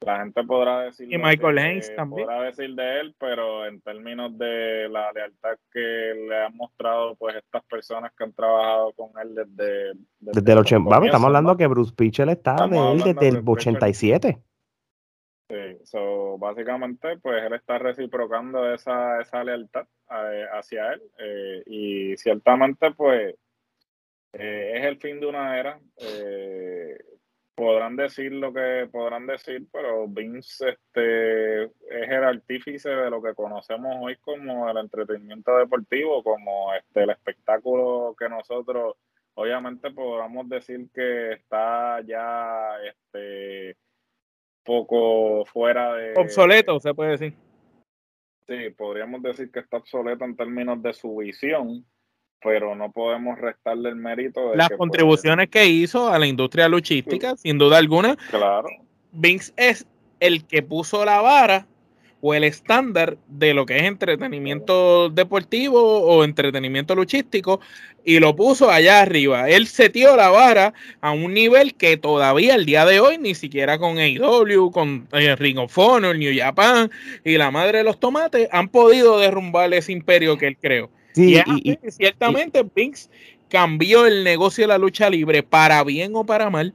la 0.00 0.18
gente 0.18 0.44
podrá 0.44 0.82
decir 0.82 1.10
y 1.10 1.16
Michael 1.16 1.58
Haynes 1.58 1.94
también. 1.96 2.26
podrá 2.26 2.42
decir 2.42 2.74
de 2.74 3.00
él 3.00 3.14
pero 3.18 3.66
en 3.66 3.80
términos 3.80 4.36
de 4.36 4.88
la 4.90 5.10
lealtad 5.12 5.56
que 5.72 5.78
le 5.80 6.44
han 6.44 6.54
mostrado 6.54 7.16
pues 7.16 7.36
estas 7.36 7.64
personas 7.64 8.12
que 8.16 8.24
han 8.24 8.32
trabajado 8.34 8.92
con 8.92 9.10
él 9.22 9.34
desde 9.34 9.92
desde, 10.20 10.52
el 10.52 10.58
80 10.58 11.04
estamos 11.06 11.26
hablando 11.26 11.56
que 11.56 11.66
Bruce 11.66 11.94
Pitcher 11.96 12.28
está 12.28 12.68
de 12.68 12.76
él 12.76 13.02
desde 13.02 13.28
el 13.28 13.42
87 13.44 14.38
sí 15.48 15.84
so, 15.84 16.38
básicamente 16.38 17.18
pues 17.18 17.42
él 17.42 17.54
está 17.54 17.78
reciprocando 17.78 18.72
esa, 18.72 19.20
esa 19.20 19.44
lealtad 19.44 19.86
eh, 20.10 20.46
hacia 20.52 20.92
él 20.92 21.02
eh, 21.18 21.62
y 21.66 22.16
ciertamente 22.16 22.90
pues 22.92 23.34
eh, 24.32 24.72
es 24.76 24.84
el 24.84 24.98
fin 24.98 25.20
de 25.20 25.26
una 25.26 25.58
era 25.58 25.80
eh, 25.98 26.98
podrán 27.56 27.96
decir 27.96 28.32
lo 28.32 28.52
que 28.52 28.86
podrán 28.92 29.26
decir, 29.26 29.66
pero 29.72 30.06
Vince 30.06 30.68
este, 30.68 31.64
es 31.64 31.70
el 32.10 32.24
artífice 32.24 32.90
de 32.90 33.10
lo 33.10 33.22
que 33.22 33.34
conocemos 33.34 33.96
hoy 33.98 34.16
como 34.18 34.68
el 34.68 34.76
entretenimiento 34.76 35.56
deportivo, 35.56 36.22
como 36.22 36.74
este, 36.74 37.04
el 37.04 37.10
espectáculo 37.10 38.14
que 38.18 38.28
nosotros, 38.28 38.96
obviamente, 39.34 39.90
podamos 39.90 40.48
decir 40.50 40.90
que 40.94 41.32
está 41.32 42.02
ya 42.02 42.76
este, 42.84 43.78
poco 44.66 45.46
fuera 45.46 45.94
de... 45.94 46.12
Obsoleto, 46.16 46.78
se 46.80 46.92
puede 46.92 47.12
decir. 47.12 47.34
Sí, 48.46 48.70
podríamos 48.76 49.22
decir 49.22 49.50
que 49.50 49.60
está 49.60 49.78
obsoleto 49.78 50.24
en 50.24 50.36
términos 50.36 50.82
de 50.82 50.92
su 50.92 51.16
visión, 51.16 51.86
pero 52.42 52.74
no 52.74 52.92
podemos 52.92 53.38
restarle 53.38 53.88
el 53.88 53.96
mérito 53.96 54.50
de 54.50 54.56
las 54.56 54.68
contribuciones 54.70 55.48
que 55.48 55.66
hizo 55.66 56.08
a 56.08 56.18
la 56.18 56.26
industria 56.26 56.68
luchística, 56.68 57.36
sin 57.36 57.58
duda 57.58 57.78
alguna. 57.78 58.16
Claro. 58.30 58.68
Vince 59.12 59.52
es 59.56 59.86
el 60.20 60.46
que 60.46 60.62
puso 60.62 61.04
la 61.04 61.20
vara 61.20 61.66
o 62.20 62.34
el 62.34 62.44
estándar 62.44 63.18
de 63.28 63.54
lo 63.54 63.66
que 63.66 63.76
es 63.76 63.84
entretenimiento 63.84 65.10
deportivo 65.10 66.00
o 66.00 66.24
entretenimiento 66.24 66.94
luchístico 66.94 67.60
y 68.04 68.18
lo 68.18 68.34
puso 68.34 68.70
allá 68.70 69.00
arriba. 69.00 69.48
Él 69.48 69.66
setió 69.66 70.16
la 70.16 70.30
vara 70.30 70.72
a 71.00 71.12
un 71.12 71.34
nivel 71.34 71.74
que 71.74 71.96
todavía 71.96 72.54
el 72.54 72.66
día 72.66 72.84
de 72.84 73.00
hoy 73.00 73.18
ni 73.18 73.34
siquiera 73.34 73.78
con 73.78 73.98
AEW, 73.98 74.70
con 74.70 75.08
eh, 75.12 75.36
Ring 75.36 75.58
of 75.58 75.76
Honor, 75.76 76.16
New 76.16 76.34
Japan 76.36 76.90
y 77.24 77.36
la 77.36 77.50
madre 77.50 77.78
de 77.78 77.84
los 77.84 78.00
tomates 78.00 78.48
han 78.50 78.68
podido 78.68 79.18
derrumbar 79.18 79.72
ese 79.74 79.92
imperio 79.92 80.38
que 80.38 80.48
él 80.48 80.56
creó 80.60 80.90
y, 81.16 81.78
ciertamente 81.88 82.64
Vince 82.74 83.08
cambió 83.48 84.06
el 84.06 84.24
negocio 84.24 84.64
de 84.64 84.68
la 84.68 84.78
lucha 84.78 85.08
libre 85.08 85.42
para 85.42 85.82
bien 85.84 86.12
o 86.14 86.24
para 86.24 86.50
mal, 86.50 86.74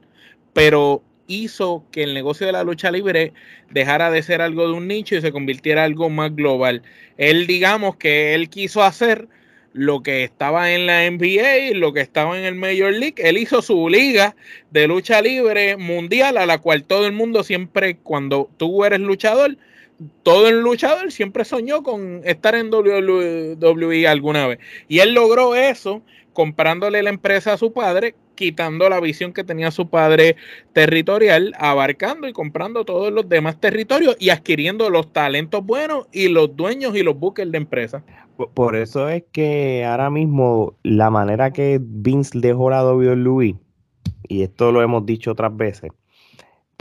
pero 0.52 1.02
hizo 1.32 1.84
que 1.90 2.02
el 2.02 2.14
negocio 2.14 2.46
de 2.46 2.52
la 2.52 2.64
lucha 2.64 2.90
libre 2.90 3.32
dejara 3.70 4.10
de 4.10 4.22
ser 4.22 4.42
algo 4.42 4.66
de 4.66 4.74
un 4.74 4.88
nicho 4.88 5.16
y 5.16 5.20
se 5.20 5.32
convirtiera 5.32 5.84
en 5.84 5.92
algo 5.92 6.10
más 6.10 6.34
global. 6.34 6.82
Él, 7.16 7.46
digamos 7.46 7.96
que 7.96 8.34
él 8.34 8.48
quiso 8.48 8.82
hacer 8.82 9.28
lo 9.72 10.02
que 10.02 10.24
estaba 10.24 10.72
en 10.72 10.86
la 10.86 11.10
NBA, 11.10 11.74
lo 11.74 11.92
que 11.92 12.00
estaba 12.00 12.38
en 12.38 12.44
el 12.44 12.54
Major 12.54 12.92
League. 12.92 13.14
Él 13.16 13.38
hizo 13.38 13.62
su 13.62 13.88
liga 13.88 14.36
de 14.70 14.86
lucha 14.86 15.22
libre 15.22 15.76
mundial 15.76 16.36
a 16.36 16.46
la 16.46 16.58
cual 16.58 16.84
todo 16.84 17.06
el 17.06 17.12
mundo 17.12 17.42
siempre, 17.42 17.96
cuando 17.96 18.50
tú 18.58 18.84
eres 18.84 19.00
luchador, 19.00 19.56
todo 20.22 20.48
el 20.48 20.60
luchador 20.60 21.12
siempre 21.12 21.44
soñó 21.44 21.82
con 21.82 22.22
estar 22.24 22.54
en 22.54 22.72
WWE 22.72 24.06
alguna 24.06 24.46
vez. 24.46 24.58
Y 24.88 24.98
él 24.98 25.14
logró 25.14 25.54
eso 25.54 26.02
comprándole 26.32 27.02
la 27.02 27.10
empresa 27.10 27.52
a 27.52 27.56
su 27.56 27.72
padre, 27.72 28.14
quitando 28.34 28.88
la 28.88 29.00
visión 29.00 29.32
que 29.32 29.44
tenía 29.44 29.70
su 29.70 29.88
padre 29.88 30.36
territorial, 30.72 31.52
abarcando 31.58 32.28
y 32.28 32.32
comprando 32.32 32.84
todos 32.84 33.12
los 33.12 33.28
demás 33.28 33.60
territorios 33.60 34.16
y 34.18 34.30
adquiriendo 34.30 34.90
los 34.90 35.12
talentos 35.12 35.64
buenos 35.64 36.08
y 36.12 36.28
los 36.28 36.56
dueños 36.56 36.96
y 36.96 37.02
los 37.02 37.18
buques 37.18 37.50
de 37.50 37.58
empresa. 37.58 38.04
Por 38.54 38.76
eso 38.76 39.08
es 39.08 39.24
que 39.30 39.84
ahora 39.84 40.10
mismo 40.10 40.76
la 40.82 41.10
manera 41.10 41.52
que 41.52 41.78
Vince 41.80 42.38
dejó 42.38 42.70
la 42.70 42.84
WWE, 42.84 43.56
y 44.28 44.42
esto 44.42 44.72
lo 44.72 44.82
hemos 44.82 45.04
dicho 45.06 45.32
otras 45.32 45.56
veces, 45.56 45.92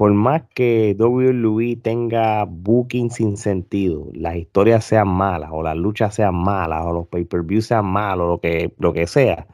por 0.01 0.12
más 0.13 0.41
que 0.55 0.96
WWE 0.98 1.75
tenga 1.75 2.46
booking 2.46 3.12
sin 3.12 3.38
sentido, 3.38 4.08
las 4.15 4.36
historias 4.36 4.84
sean 4.84 5.08
malas, 5.08 5.51
o 5.53 5.62
las 5.62 5.77
luchas 5.77 6.15
sean 6.15 6.34
malas, 6.34 6.84
o 6.88 6.91
los 6.91 7.08
pay-per-views 7.08 7.67
sean 7.67 7.86
malos, 7.86 8.27
lo 8.27 8.39
que, 8.39 8.74
lo 8.79 8.93
que 8.93 9.05
sea, 9.05 9.46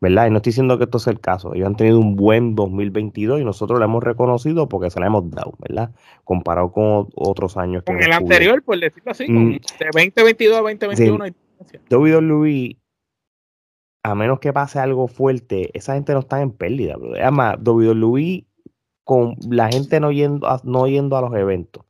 ¿verdad? 0.00 0.28
Y 0.28 0.30
no 0.30 0.36
estoy 0.36 0.50
diciendo 0.50 0.78
que 0.78 0.84
esto 0.84 1.00
sea 1.00 1.12
el 1.12 1.18
caso. 1.18 1.54
Ellos 1.54 1.66
han 1.66 1.74
tenido 1.74 1.98
un 1.98 2.14
buen 2.14 2.54
2022 2.54 3.40
y 3.40 3.44
nosotros 3.44 3.80
lo 3.80 3.84
hemos 3.84 4.04
reconocido 4.04 4.68
porque 4.68 4.90
se 4.90 5.00
lo 5.00 5.06
hemos 5.06 5.28
dado, 5.28 5.54
¿verdad? 5.58 5.90
Comparado 6.22 6.70
con 6.70 7.08
otros 7.16 7.56
años. 7.56 7.82
Con 7.82 8.00
el 8.00 8.12
anterior, 8.12 8.62
por 8.62 8.78
decirlo 8.78 9.10
así, 9.10 9.28
mm. 9.28 9.54
de 9.54 9.86
2022 9.92 10.56
a 10.56 10.60
2021. 10.60 11.24
WWE, 11.90 12.76
a 14.04 14.14
menos 14.14 14.38
que 14.38 14.52
pase 14.52 14.78
algo 14.78 15.08
fuerte, 15.08 15.76
esa 15.76 15.94
gente 15.94 16.12
no 16.12 16.20
está 16.20 16.42
en 16.42 16.52
pérdida, 16.52 16.96
bro. 16.96 17.14
Además, 17.14 17.56
WWE 17.64 18.45
con 19.06 19.36
la 19.48 19.68
gente 19.68 20.00
no 20.00 20.10
yendo 20.10 20.48
a, 20.48 20.60
no 20.64 20.88
yendo 20.88 21.16
a 21.16 21.20
los 21.20 21.34
eventos 21.34 21.84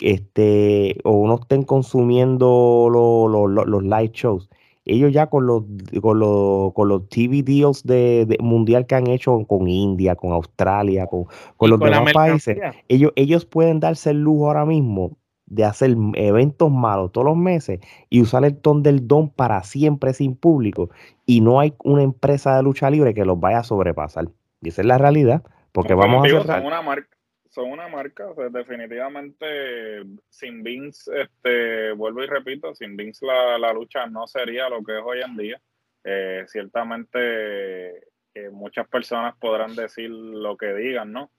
este 0.00 0.98
o 1.04 1.28
no 1.28 1.34
estén 1.34 1.64
consumiendo 1.64 2.88
los 2.90 3.82
live 3.84 4.10
shows 4.14 4.48
ellos 4.86 5.12
ya 5.12 5.26
con 5.26 5.46
los 5.46 5.64
con 6.00 6.18
los, 6.18 6.72
con 6.72 6.88
los 6.88 7.08
TV 7.10 7.42
deals 7.42 7.84
de, 7.84 8.38
mundial 8.40 8.86
que 8.86 8.94
han 8.94 9.06
hecho 9.06 9.44
con 9.46 9.68
India, 9.68 10.16
con 10.16 10.32
Australia, 10.32 11.06
con, 11.06 11.26
los 11.60 11.80
demás 11.80 12.12
países, 12.12 12.58
ellos, 12.88 13.12
ellos 13.16 13.46
pueden 13.46 13.80
darse 13.80 14.10
el 14.10 14.20
lujo 14.20 14.48
ahora 14.48 14.66
mismo 14.66 15.16
de 15.46 15.64
hacer 15.64 15.96
eventos 16.14 16.70
malos 16.70 17.12
todos 17.12 17.26
los 17.26 17.36
meses 17.36 17.80
y 18.10 18.20
usar 18.22 18.44
el 18.44 18.56
ton 18.56 18.82
del 18.82 19.06
don 19.06 19.28
para 19.28 19.62
siempre 19.62 20.14
sin 20.14 20.34
público 20.34 20.90
y 21.26 21.40
no 21.40 21.60
hay 21.60 21.74
una 21.84 22.02
empresa 22.02 22.56
de 22.56 22.62
lucha 22.62 22.90
libre 22.90 23.14
que 23.14 23.24
los 23.24 23.38
vaya 23.38 23.58
a 23.58 23.64
sobrepasar. 23.64 24.28
Y 24.60 24.68
esa 24.68 24.82
es 24.82 24.86
la 24.86 24.98
realidad. 24.98 25.42
Porque 25.74 25.92
vamos 25.92 26.24
a 26.24 26.44
Son 26.44 26.66
una 26.66 26.82
marca, 26.82 27.16
son 27.50 27.72
una 27.72 27.88
marca, 27.88 28.28
definitivamente 28.48 30.04
sin 30.30 30.62
Vince, 30.62 31.10
este, 31.20 31.90
vuelvo 31.90 32.22
y 32.22 32.28
repito, 32.28 32.72
sin 32.76 32.96
Vince 32.96 33.26
la, 33.26 33.72
lucha 33.72 34.06
no 34.06 34.28
sería 34.28 34.68
lo 34.68 34.84
que 34.84 34.96
es 34.96 35.02
hoy 35.04 35.22
en 35.22 35.36
día. 35.36 35.60
Eh, 36.04 36.44
ciertamente 36.46 38.06
muchas 38.52 38.86
personas 38.86 39.34
podrán 39.36 39.74
decir 39.74 40.10
lo 40.10 40.56
que 40.56 40.74
digan, 40.74 41.10
¿no? 41.10 41.32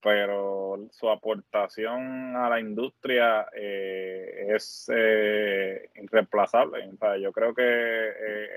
Pero 0.00 0.86
su 0.92 1.10
aportación 1.10 2.36
a 2.36 2.48
la 2.48 2.60
industria 2.60 3.48
eh, 3.56 4.52
es 4.54 4.88
eh, 4.94 5.90
irreemplazable. 5.96 6.88
yo 7.20 7.32
creo 7.32 7.52
que 7.54 7.64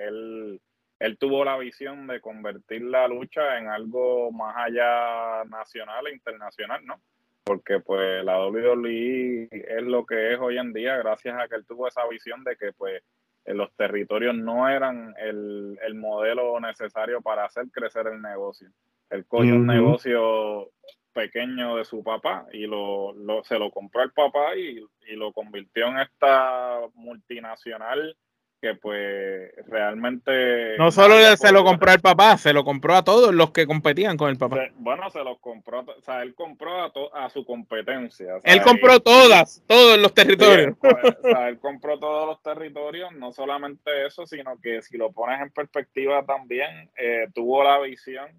él 0.08 0.62
él 1.04 1.18
tuvo 1.18 1.44
la 1.44 1.58
visión 1.58 2.08
de 2.08 2.22
convertir 2.22 2.82
la 2.82 3.10
lucha 3.10 3.58
en 3.58 3.68
algo 3.68 4.32
más 4.32 4.56
allá 4.56 5.44
nacional 5.50 6.08
e 6.08 6.14
internacional, 6.14 6.86
¿no? 6.86 7.02
Porque 7.44 7.82
pues 7.82 8.24
la 8.24 8.40
WWE 8.48 9.50
es 9.52 9.84
lo 9.84 10.06
que 10.06 10.32
es 10.32 10.40
hoy 10.40 10.58
en 10.58 10.72
día 10.72 10.96
gracias 10.96 11.38
a 11.38 11.50
que 11.50 11.58
él 11.58 11.66
tuvo 11.66 11.90
esa 11.90 12.08
visión 12.08 12.46
de 12.46 12.56
que 12.56 12.72
pues 12.72 13.04
los 13.46 13.76
territorios 13.76 14.34
no 14.34 14.70
eran 14.70 15.14
el, 15.20 15.78
modelo 15.96 16.58
necesario 16.62 17.22
para 17.22 17.44
hacer 17.44 17.66
crecer 17.70 18.08
el 18.08 18.22
negocio. 18.22 18.70
Él 19.10 19.26
cogió 19.26 19.56
un 19.56 19.68
negocio 19.68 20.70
pequeño 21.12 21.76
de 21.76 21.84
su 21.84 22.02
papá 22.02 22.46
y 22.54 22.66
lo, 22.66 23.14
se 23.44 23.60
lo 23.60 23.72
compró 23.72 24.04
al 24.04 24.14
papá 24.14 24.56
y, 24.56 24.80
y 25.06 25.16
lo 25.18 25.34
convirtió 25.34 25.88
en 25.88 26.00
esta 26.00 26.80
multinacional 26.94 28.16
que 28.64 28.76
pues 28.76 29.52
realmente... 29.68 30.78
No 30.78 30.90
solo 30.90 31.16
se 31.36 31.52
lo 31.52 31.66
compró 31.66 31.92
al 31.92 32.00
papá, 32.00 32.38
se 32.38 32.54
lo 32.54 32.64
compró 32.64 32.96
a 32.96 33.04
todos 33.04 33.36
los 33.36 33.52
que 33.52 33.68
competían 33.68 34.16
con 34.16 34.30
el 34.30 34.38
papá. 34.38 34.70
bueno, 34.76 35.10
se 35.10 35.22
los 35.22 35.38
compró, 35.40 35.82
o 35.82 36.02
sea, 36.02 36.22
él 36.22 36.34
compró 36.34 36.82
a, 36.82 36.94
a 37.14 37.30
su 37.30 37.44
competencia. 37.46 38.40
él 38.42 38.62
compró 38.62 39.02
todas, 39.02 39.62
todos 39.68 40.00
los 40.00 40.14
territorios. 40.14 40.78
Pues, 40.80 40.96
o 40.96 41.28
sea, 41.30 41.50
él 41.50 41.60
compró 41.60 42.00
todos 42.00 42.26
los 42.26 42.42
territorios, 42.42 43.12
no 43.12 43.34
solamente 43.34 44.06
eso, 44.06 44.26
sino 44.26 44.58
que 44.62 44.82
si 44.82 44.96
lo 44.96 45.12
pones 45.12 45.42
en 45.42 45.52
perspectiva 45.52 46.24
también, 46.24 46.90
eh, 46.96 47.28
tuvo 47.34 47.66
la 47.66 47.82
visión 47.82 48.30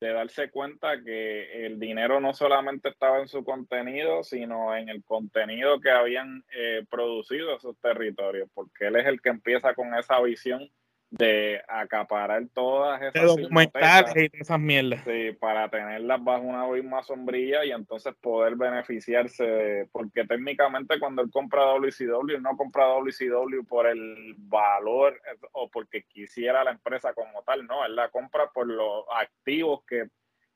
de 0.00 0.12
darse 0.12 0.50
cuenta 0.50 1.02
que 1.02 1.66
el 1.66 1.80
dinero 1.80 2.20
no 2.20 2.32
solamente 2.32 2.88
estaba 2.88 3.18
en 3.20 3.28
su 3.28 3.44
contenido, 3.44 4.22
sino 4.22 4.76
en 4.76 4.88
el 4.88 5.02
contenido 5.04 5.80
que 5.80 5.90
habían 5.90 6.44
eh, 6.52 6.84
producido 6.88 7.56
esos 7.56 7.76
territorios, 7.80 8.48
porque 8.54 8.86
él 8.86 8.96
es 8.96 9.06
el 9.06 9.20
que 9.20 9.30
empieza 9.30 9.74
con 9.74 9.94
esa 9.94 10.20
visión 10.20 10.70
de 11.10 11.62
acaparar 11.66 12.42
todas 12.52 13.00
esas 13.00 13.24
documentales 13.24 14.30
y 14.32 14.40
esas 14.40 14.60
mierdas. 14.60 15.02
Sí, 15.04 15.32
para 15.40 15.68
tenerlas 15.70 16.22
bajo 16.22 16.42
una 16.42 16.66
misma 16.66 17.02
sombrilla 17.02 17.64
y 17.64 17.70
entonces 17.70 18.14
poder 18.20 18.56
beneficiarse, 18.56 19.88
porque 19.90 20.24
técnicamente 20.26 20.98
cuando 20.98 21.22
él 21.22 21.30
compra 21.30 21.64
WCW, 21.64 22.40
no 22.40 22.56
compra 22.56 22.88
WCW 22.88 23.64
por 23.66 23.86
el 23.86 24.34
valor 24.36 25.14
eh, 25.14 25.38
o 25.52 25.70
porque 25.70 26.02
quisiera 26.02 26.62
la 26.62 26.72
empresa 26.72 27.14
como 27.14 27.42
tal, 27.42 27.66
no, 27.66 27.84
él 27.86 27.96
la 27.96 28.10
compra 28.10 28.50
por 28.50 28.66
los 28.66 29.04
activos 29.10 29.84
que 29.86 30.08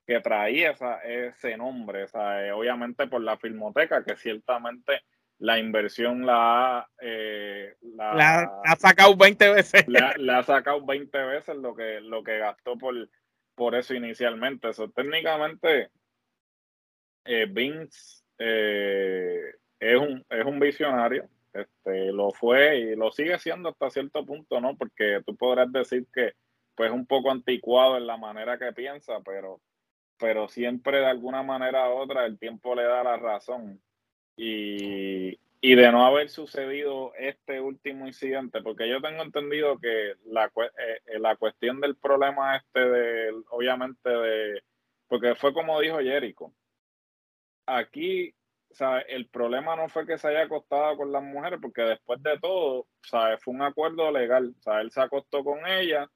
que 0.07 0.21
traía 0.21 0.75
ese 1.05 1.57
nombre, 1.57 2.07
obviamente 2.53 3.07
por 3.07 3.23
la 3.23 3.37
filmoteca, 3.37 4.03
que 4.03 4.17
ciertamente 4.17 5.03
la 5.43 5.59
inversión 5.59 6.25
la, 6.25 6.79
ha 6.79 6.89
eh, 7.01 7.75
ha 7.99 8.77
sacado 8.77 9.17
20 9.17 9.53
veces. 9.55 9.85
Le, 9.89 10.33
ha 10.33 10.43
sacado 10.45 10.87
20 10.87 11.19
veces 11.19 11.57
lo 11.57 11.75
que, 11.75 12.01
lo 12.01 12.23
que 12.23 12.39
gastó 12.39 12.79
por, 12.79 12.95
por 13.57 13.75
eso 13.75 13.93
inicialmente. 13.93 14.69
Eso 14.69 14.89
técnicamente, 14.91 15.91
eh, 17.25 17.47
Vince 17.51 18.23
eh, 18.39 19.41
es, 19.81 19.99
un, 19.99 20.25
es 20.31 20.45
un 20.45 20.61
visionario. 20.61 21.29
Este, 21.53 22.13
lo 22.13 22.31
fue 22.31 22.79
y 22.79 22.97
lo 22.97 23.11
sigue 23.11 23.37
siendo 23.41 23.71
hasta 23.71 23.91
cierto 23.91 24.25
punto, 24.25 24.61
¿no? 24.61 24.77
Porque 24.77 25.23
tú 25.27 25.37
podrás 25.37 25.71
decir 25.73 26.07
que 26.15 26.35
pues 26.77 26.93
un 26.93 27.05
poco 27.05 27.33
anticuado 27.33 27.97
en 27.97 28.07
la 28.07 28.17
manera 28.17 28.59
que 28.59 28.73
piensa, 28.73 29.21
pero, 29.25 29.61
pero 30.19 30.47
siempre 30.47 30.99
de 30.99 31.07
alguna 31.07 31.43
manera 31.43 31.93
u 31.93 31.99
otra 31.99 32.27
el 32.27 32.39
tiempo 32.39 32.77
le 32.77 32.85
da 32.85 33.03
la 33.03 33.17
razón. 33.17 33.83
Y, 34.37 35.12
y 35.73 35.75
de 35.75 35.91
no 35.91 36.05
haber 36.05 36.29
sucedido 36.29 37.14
este 37.14 37.59
último 37.59 38.07
incidente, 38.07 38.61
porque 38.61 38.87
yo 38.87 39.00
tengo 39.00 39.23
entendido 39.23 39.79
que 39.79 40.17
la, 40.26 40.45
eh, 40.47 41.00
eh, 41.07 41.19
la 41.19 41.37
cuestión 41.37 41.81
del 41.81 41.97
problema 41.97 42.57
este, 42.57 42.81
de, 42.81 43.43
obviamente, 43.49 44.11
de, 44.11 44.62
porque 45.09 45.35
fue 45.35 45.55
como 45.55 45.81
dijo 45.81 45.99
Jericho, 45.99 46.52
aquí 47.64 48.35
sea, 48.75 48.99
el 49.00 49.29
problema 49.29 49.75
no 49.76 49.88
fue 49.88 50.07
que 50.07 50.19
se 50.19 50.29
haya 50.29 50.43
acostado 50.43 50.99
con 50.99 51.11
las 51.11 51.23
mujeres, 51.23 51.59
porque 51.62 51.81
después 51.81 52.23
de 52.23 52.38
todo, 52.38 52.87
sea, 53.02 53.38
fue 53.38 53.55
un 53.55 53.62
acuerdo 53.62 54.11
legal. 54.11 54.55
Sea, 54.61 54.83
él 54.83 54.91
se 54.91 55.00
acostó 55.00 55.43
con 55.43 55.67
ella, 55.67 56.07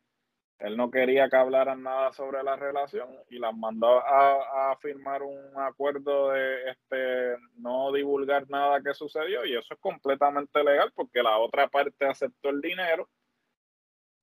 él 0.59 0.77
no 0.77 0.91
quería 0.91 1.29
que 1.29 1.37
hablaran 1.37 1.83
nada 1.83 2.13
sobre 2.13 2.43
la 2.43 2.57
relación 2.57 3.09
y 3.29 3.39
las 3.39 3.55
mandó 3.55 3.99
a, 3.99 4.77
firmar 4.81 5.23
un 5.23 5.39
acuerdo 5.57 6.31
de 6.31 6.71
este 6.71 7.37
no 7.57 7.93
divulgar 7.93 8.49
nada 8.49 8.81
que 8.83 8.95
sucedió 8.95 9.45
y 9.45 9.57
eso 9.57 9.75
es 9.75 9.81
completamente 9.81 10.63
legal 10.63 10.93
porque 10.95 11.23
la 11.23 11.39
otra 11.39 11.69
parte 11.69 12.07
aceptó 12.07 12.51
el 12.51 12.61
dinero 12.61 13.09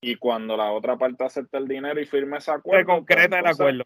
y 0.01 0.15
cuando 0.15 0.57
la 0.57 0.71
otra 0.71 0.97
parte 0.97 1.23
acepta 1.23 1.57
el 1.57 1.67
dinero 1.67 1.99
y 1.99 2.05
firma 2.05 2.37
ese 2.37 2.51
acuerdo 2.51 2.79
se 2.79 2.85
concreta 2.85 3.39
el 3.39 3.47
acuerdo. 3.47 3.83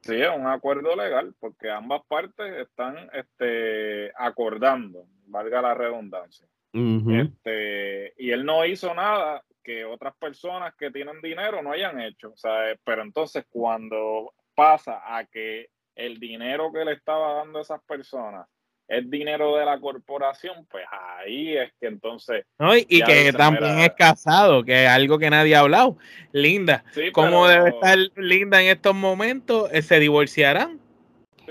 Sí 0.00 0.20
es 0.20 0.30
un 0.36 0.46
acuerdo 0.46 0.96
legal 0.96 1.34
porque 1.38 1.70
ambas 1.70 2.02
partes 2.08 2.66
están 2.66 2.96
este 3.12 4.12
acordando 4.16 5.06
valga 5.26 5.62
la 5.62 5.74
redundancia. 5.74 6.46
Este, 6.74 8.14
y 8.16 8.30
él 8.30 8.46
no 8.46 8.64
hizo 8.64 8.94
nada 8.94 9.42
que 9.62 9.84
otras 9.84 10.14
personas 10.16 10.74
que 10.76 10.90
tienen 10.90 11.20
dinero 11.20 11.62
no 11.62 11.72
hayan 11.72 12.00
hecho. 12.00 12.30
O 12.30 12.36
sea, 12.36 12.76
pero 12.84 13.02
entonces 13.02 13.44
cuando 13.48 14.32
pasa 14.54 15.00
a 15.04 15.24
que 15.24 15.68
el 15.94 16.18
dinero 16.18 16.72
que 16.72 16.84
le 16.84 16.92
estaba 16.92 17.34
dando 17.34 17.58
a 17.58 17.62
esas 17.62 17.82
personas 17.82 18.46
es 18.88 19.08
dinero 19.08 19.56
de 19.56 19.64
la 19.64 19.80
corporación, 19.80 20.66
pues 20.70 20.84
ahí 20.90 21.56
es 21.56 21.72
que 21.80 21.86
entonces... 21.86 22.44
y 22.88 23.02
que 23.02 23.32
también 23.32 23.78
es 23.78 23.92
casado, 23.96 24.62
que 24.64 24.84
es 24.84 24.90
algo 24.90 25.18
que 25.18 25.30
nadie 25.30 25.54
ha 25.54 25.60
hablado. 25.60 25.96
Linda, 26.32 26.84
¿cómo 27.12 27.46
debe 27.48 27.70
estar 27.70 27.96
Linda 28.16 28.60
en 28.60 28.68
estos 28.68 28.94
momentos? 28.94 29.70
¿Se 29.82 29.98
divorciarán? 29.98 30.81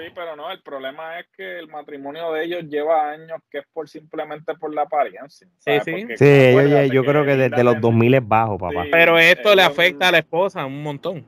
Sí, 0.01 0.11
pero 0.15 0.35
no, 0.35 0.51
el 0.51 0.61
problema 0.63 1.19
es 1.19 1.27
que 1.37 1.59
el 1.59 1.67
matrimonio 1.67 2.31
de 2.31 2.43
ellos 2.43 2.63
lleva 2.63 3.11
años 3.11 3.39
que 3.51 3.59
es 3.59 3.65
por 3.71 3.87
simplemente 3.87 4.55
por 4.55 4.73
la 4.73 4.83
apariencia. 4.83 5.47
Sí, 5.59 5.79
sí. 5.85 6.07
sí 6.15 6.89
yo, 6.91 7.03
creo 7.03 7.23
que 7.23 7.35
desde 7.35 7.63
los 7.63 7.79
2000 7.79 8.15
es 8.15 8.27
bajo, 8.27 8.57
papá. 8.57 8.85
pero 8.91 9.19
esto 9.19 9.53
le 9.53 9.61
afecta 9.61 10.07
a 10.07 10.11
la 10.11 10.17
esposa 10.17 10.65
un 10.65 10.81
montón. 10.81 11.23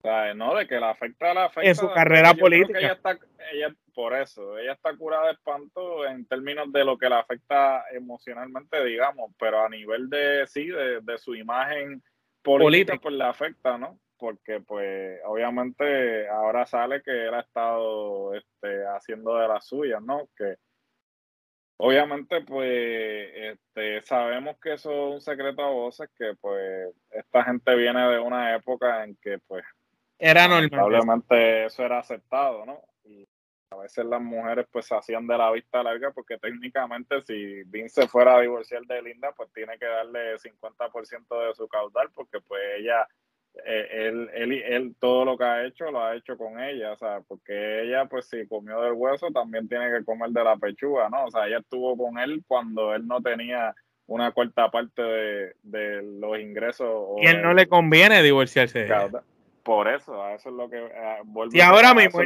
Sea, 0.00 0.32
no, 0.32 0.54
de 0.54 0.66
que 0.66 0.80
le 0.80 0.86
afecta 0.86 1.32
a 1.32 1.34
la 1.34 1.44
afecta, 1.46 1.68
En 1.68 1.74
su 1.74 1.90
carrera 1.90 2.32
política. 2.32 2.78
Ella 2.78 2.92
está, 2.92 3.18
ella, 3.52 3.74
por 3.92 4.14
eso, 4.14 4.56
ella 4.56 4.72
está 4.72 4.96
curada 4.96 5.26
de 5.26 5.32
espanto 5.32 6.06
en 6.06 6.24
términos 6.26 6.72
de 6.72 6.84
lo 6.86 6.96
que 6.96 7.10
le 7.10 7.16
afecta 7.16 7.84
emocionalmente, 7.92 8.82
digamos, 8.82 9.32
pero 9.38 9.62
a 9.62 9.68
nivel 9.68 10.08
de, 10.08 10.46
sí, 10.46 10.68
de, 10.68 11.00
de 11.02 11.18
su 11.18 11.34
imagen 11.34 12.02
política, 12.42 12.98
pues 13.02 13.14
le 13.14 13.24
afecta, 13.24 13.76
¿no? 13.76 13.98
Porque 14.18 14.60
pues 14.60 15.20
obviamente 15.24 16.28
ahora 16.28 16.66
sale 16.66 17.02
que 17.02 17.28
él 17.28 17.34
ha 17.34 17.40
estado 17.40 18.34
este, 18.34 18.86
haciendo 18.86 19.36
de 19.36 19.48
las 19.48 19.66
suyas, 19.66 20.02
¿no? 20.02 20.28
Que 20.36 20.56
obviamente 21.78 22.42
pues 22.42 23.30
este, 23.34 24.02
sabemos 24.02 24.56
que 24.60 24.74
eso 24.74 24.90
es 24.90 25.14
un 25.14 25.20
secreto 25.20 25.62
a 25.62 25.70
voces, 25.70 26.10
que 26.16 26.34
pues 26.40 26.92
esta 27.10 27.44
gente 27.44 27.74
viene 27.76 28.08
de 28.08 28.18
una 28.18 28.54
época 28.54 29.04
en 29.04 29.16
que 29.16 29.38
pues 29.46 29.64
era 30.18 30.48
normal. 30.48 30.70
Probablemente 30.70 31.66
eso 31.66 31.84
era 31.84 32.00
aceptado, 32.00 32.66
¿no? 32.66 32.82
Y 33.04 33.26
a 33.70 33.76
veces 33.76 34.04
las 34.04 34.20
mujeres 34.20 34.66
pues 34.70 34.86
se 34.86 34.96
hacían 34.96 35.26
de 35.26 35.38
la 35.38 35.50
vista 35.52 35.82
larga 35.82 36.10
porque 36.10 36.38
técnicamente 36.38 37.22
si 37.22 37.62
Vince 37.64 38.08
fuera 38.08 38.36
a 38.36 38.40
divorciar 38.40 38.82
de 38.82 39.02
Linda 39.02 39.32
pues 39.36 39.52
tiene 39.52 39.78
que 39.78 39.84
darle 39.84 40.36
50% 40.38 41.46
de 41.46 41.54
su 41.54 41.68
caudal 41.68 42.10
porque 42.12 42.40
pues 42.40 42.60
ella 42.78 43.06
él, 43.64 44.30
él, 44.34 44.52
él, 44.52 44.94
todo 44.98 45.24
lo 45.24 45.36
que 45.36 45.44
ha 45.44 45.64
hecho 45.66 45.90
lo 45.90 46.02
ha 46.02 46.16
hecho 46.16 46.36
con 46.36 46.60
ella, 46.60 46.92
o 46.92 46.96
sea, 46.96 47.20
porque 47.26 47.82
ella 47.82 48.06
pues 48.06 48.26
si 48.26 48.46
comió 48.46 48.80
del 48.82 48.92
hueso 48.92 49.28
también 49.30 49.68
tiene 49.68 49.90
que 49.90 50.04
comer 50.04 50.30
de 50.30 50.44
la 50.44 50.56
pechuga, 50.56 51.08
¿no? 51.08 51.24
O 51.26 51.30
sea, 51.30 51.46
ella 51.46 51.58
estuvo 51.58 51.96
con 51.96 52.18
él 52.18 52.42
cuando 52.46 52.94
él 52.94 53.06
no 53.06 53.20
tenía 53.20 53.74
una 54.06 54.32
cuarta 54.32 54.70
parte 54.70 55.02
de, 55.02 56.02
los 56.02 56.38
ingresos. 56.38 57.06
y 57.20 57.26
él 57.26 57.42
no 57.42 57.52
le 57.52 57.66
conviene 57.66 58.22
divorciarse. 58.22 58.88
por 59.62 59.88
eso, 59.88 60.22
a 60.22 60.34
eso 60.34 60.48
es 60.48 60.54
lo 60.54 60.70
que 60.70 60.82
Y 61.52 61.60
ahora 61.60 61.94
mismo 61.94 62.20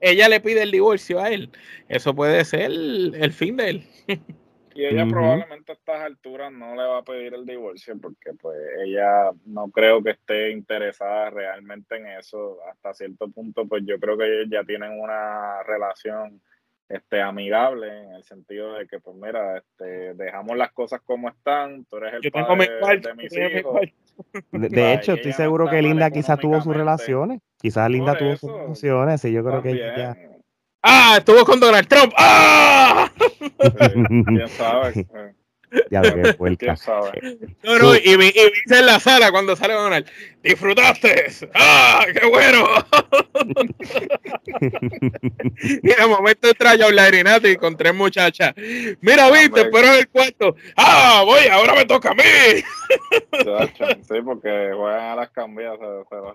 ella 0.00 0.28
le 0.28 0.40
pide 0.40 0.62
el 0.62 0.70
divorcio 0.70 1.20
a 1.20 1.30
él, 1.30 1.50
eso 1.88 2.14
puede 2.14 2.44
ser 2.44 2.70
el 2.70 3.32
fin 3.32 3.56
de 3.56 3.70
él. 3.70 3.84
Y 4.80 4.86
ella 4.86 5.06
probablemente 5.06 5.72
a 5.72 5.74
estas 5.74 6.00
alturas 6.00 6.50
no 6.50 6.74
le 6.74 6.82
va 6.82 6.98
a 6.98 7.02
pedir 7.02 7.34
el 7.34 7.44
divorcio 7.44 7.98
porque 8.00 8.32
pues 8.32 8.56
ella 8.82 9.30
no 9.44 9.68
creo 9.70 10.02
que 10.02 10.12
esté 10.12 10.52
interesada 10.52 11.28
realmente 11.28 11.96
en 11.96 12.06
eso. 12.06 12.56
Hasta 12.70 12.94
cierto 12.94 13.28
punto 13.28 13.66
pues 13.66 13.82
yo 13.84 14.00
creo 14.00 14.16
que 14.16 14.46
ya 14.48 14.64
tienen 14.64 14.98
una 14.98 15.62
relación 15.64 16.40
este 16.88 17.20
amigable 17.20 18.04
en 18.04 18.14
el 18.14 18.24
sentido 18.24 18.72
de 18.72 18.86
que 18.86 19.00
pues 19.00 19.14
mira, 19.16 19.58
este 19.58 20.14
dejamos 20.14 20.56
las 20.56 20.72
cosas 20.72 21.02
como 21.02 21.28
están, 21.28 21.84
tú 21.84 21.98
eres 21.98 22.14
el 22.22 22.32
padre 22.32 23.00
de 23.00 23.14
mis 23.14 23.32
hijos. 23.36 23.80
De, 24.50 24.92
hecho, 24.94 25.12
estoy 25.12 25.32
seguro 25.34 25.68
que 25.68 25.82
Linda 25.82 26.10
quizás 26.10 26.38
tuvo 26.38 26.58
sus 26.62 26.74
relaciones. 26.74 27.40
Quizás 27.58 27.90
Linda 27.90 28.16
tuvo 28.16 28.34
sus 28.36 28.50
relaciones 28.50 29.22
y 29.26 29.32
yo 29.32 29.44
creo 29.44 29.62
que 29.62 29.76
ya 29.76 30.16
¡Ah! 30.82 31.16
Estuvo 31.18 31.44
con 31.44 31.60
Donald 31.60 31.86
Trump. 31.86 32.14
¡Ah! 32.16 33.10
¿Quién 33.40 34.48
sabe? 34.48 35.06
Ya 35.90 36.02
lo 36.02 36.56
que 36.56 36.76
sabe. 36.76 37.38
No, 37.62 37.78
no, 37.78 37.94
y, 37.94 38.00
y 38.04 38.74
en 38.74 38.86
la 38.86 38.98
sala 38.98 39.30
cuando 39.30 39.54
sale 39.54 39.74
Donald. 39.74 40.06
¡Disfrutaste! 40.42 41.26
¡Ah! 41.54 42.04
¡Qué 42.12 42.26
bueno! 42.26 42.66
y 45.60 45.88
de 45.88 46.06
momento 46.08 46.48
entra 46.48 46.74
yo 46.74 46.86
y 46.90 47.56
con 47.56 47.76
tres 47.76 47.94
muchachas. 47.94 48.52
Mira, 49.00 49.30
viste, 49.30 49.66
pero 49.66 49.88
en 49.88 49.98
el 50.00 50.08
cuarto. 50.08 50.56
¡Ah! 50.76 51.22
Voy, 51.24 51.46
ahora 51.50 51.74
me 51.74 51.84
toca 51.84 52.10
a 52.10 52.14
mí. 52.14 52.22
sí, 54.08 54.22
porque 54.24 54.72
juegan 54.74 55.12
a 55.12 55.16
las 55.16 55.30
cambias. 55.30 55.78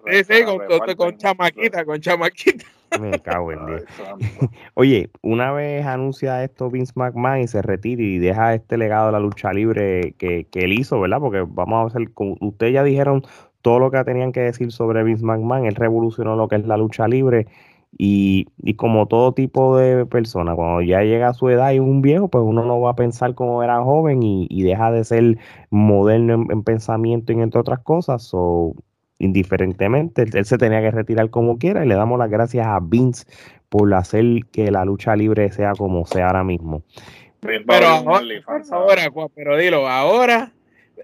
sí, 0.08 0.24
sí, 0.24 0.44
con, 0.44 0.66
con, 0.66 0.96
con 0.96 1.18
chamaquita, 1.18 1.84
con 1.84 2.00
chamaquita. 2.00 2.66
Me 3.02 3.20
cago 3.20 3.52
en 3.52 3.66
Dios. 3.66 3.84
Oye, 4.74 5.10
una 5.22 5.52
vez 5.52 5.86
anuncia 5.86 6.44
esto 6.44 6.70
Vince 6.70 6.94
McMahon 6.96 7.42
y 7.42 7.48
se 7.48 7.62
retira 7.62 8.02
y 8.02 8.20
deja 8.20 8.54
este 8.54 8.78
legado 8.78 9.08
de 9.08 9.12
la 9.14 9.20
lucha 9.20 9.52
libre 9.52 10.14
que, 10.18 10.48
él 10.54 10.74
hizo, 10.74 11.00
¿verdad? 11.00 11.20
Porque 11.20 11.46
vamos 11.48 11.84
a 11.84 11.88
hacer, 11.88 12.10
ustedes 12.42 12.74
ya 12.74 12.84
dijeron 12.84 13.24
todo 13.62 13.80
lo 13.80 13.92
que 13.92 14.04
tenían 14.04 14.32
que 14.32 14.42
decir 14.42 14.72
sobre 14.72 15.04
Vince 15.04 15.26
McMahon, 15.26 15.66
él 15.66 15.76
revolucionó 15.76 16.36
lo 16.36 16.48
que 16.48 16.56
es 16.56 16.66
la 16.66 16.78
lucha 16.78 17.08
libre 17.08 17.48
y, 17.98 18.46
como 18.76 19.08
todo 19.08 19.34
tipo 19.34 19.78
de 19.78 20.06
persona, 20.06 20.54
cuando 20.56 20.82
ya 20.82 21.02
llega 21.02 21.30
a 21.30 21.34
su 21.34 21.50
edad 21.50 21.72
y 21.72 21.76
es 21.76 21.82
un 21.82 22.02
viejo, 22.02 22.28
pues 22.28 22.44
uno 22.46 22.66
no 22.66 22.82
va 22.82 22.92
a 22.92 22.96
pensar 22.96 23.36
como 23.36 23.64
era 23.64 23.82
joven 23.84 24.22
y, 24.22 24.64
deja 24.64 24.92
de 24.92 25.04
ser 25.06 25.38
moderno 25.70 26.46
en, 26.50 26.64
pensamiento 26.64 27.32
y 27.32 27.40
entre 27.40 27.60
otras 27.60 27.80
cosas. 27.80 28.30
o 28.34 28.76
indiferentemente, 29.20 30.24
él, 30.24 30.46
se 30.46 30.58
tenía 30.58 30.82
que 30.82 30.92
retirar 30.92 31.30
como 31.30 31.58
quiera 31.58 31.86
y 31.86 31.88
le 31.88 31.96
damos 31.96 32.20
las 32.20 32.30
gracias 32.30 32.68
a 32.68 32.80
Vince 32.82 33.26
por 33.70 33.94
hacer 33.94 34.26
que 34.52 34.72
la 34.72 34.86
lucha 34.86 35.16
libre 35.16 35.52
sea 35.52 35.74
como 35.74 36.06
sea 36.06 36.28
ahora 36.28 36.44
mismo. 36.44 36.84
Pero 37.40 37.88
ahora, 37.88 39.12
pero 39.36 39.58
dilo, 39.58 39.88
ahora 39.88 40.52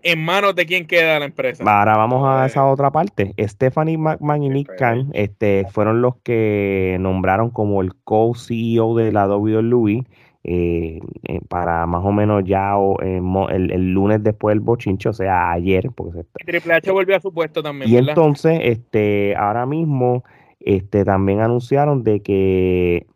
en 0.03 0.23
manos 0.23 0.55
de 0.55 0.65
quién 0.65 0.87
queda 0.87 1.19
la 1.19 1.25
empresa. 1.25 1.63
Ahora 1.65 1.97
vamos 1.97 2.27
a 2.27 2.45
esa 2.45 2.65
otra 2.65 2.91
parte. 2.91 3.33
Stephanie 3.37 3.97
McMahon 3.97 4.43
y 4.43 4.49
Nick 4.49 4.75
Khan 4.77 5.09
este, 5.13 5.65
fueron 5.71 6.01
los 6.01 6.15
que 6.23 6.97
nombraron 6.99 7.49
como 7.49 7.81
el 7.81 7.93
co-CEO 8.03 8.95
de 8.95 9.11
la 9.11 9.27
WWE 9.27 10.05
eh, 10.43 10.99
eh, 11.27 11.39
para 11.47 11.85
más 11.85 12.03
o 12.03 12.11
menos 12.11 12.43
ya 12.45 12.73
eh, 13.03 13.21
el, 13.51 13.93
lunes 13.93 14.23
después 14.23 14.55
del 14.55 14.59
bochincho, 14.59 15.11
o 15.11 15.13
sea, 15.13 15.51
ayer. 15.51 15.91
Porque 15.95 16.25
Triple 16.45 16.73
H 16.73 16.91
volvió 16.91 17.15
a 17.15 17.19
su 17.19 17.31
puesto 17.31 17.61
también. 17.61 17.91
Y 17.91 17.97
entonces, 17.97 18.59
este, 18.63 19.35
ahora 19.35 19.65
mismo, 19.65 20.23
Este, 20.59 21.05
también 21.05 21.41
anunciaron 21.41 22.03
de 22.03 22.21
que 22.21 23.07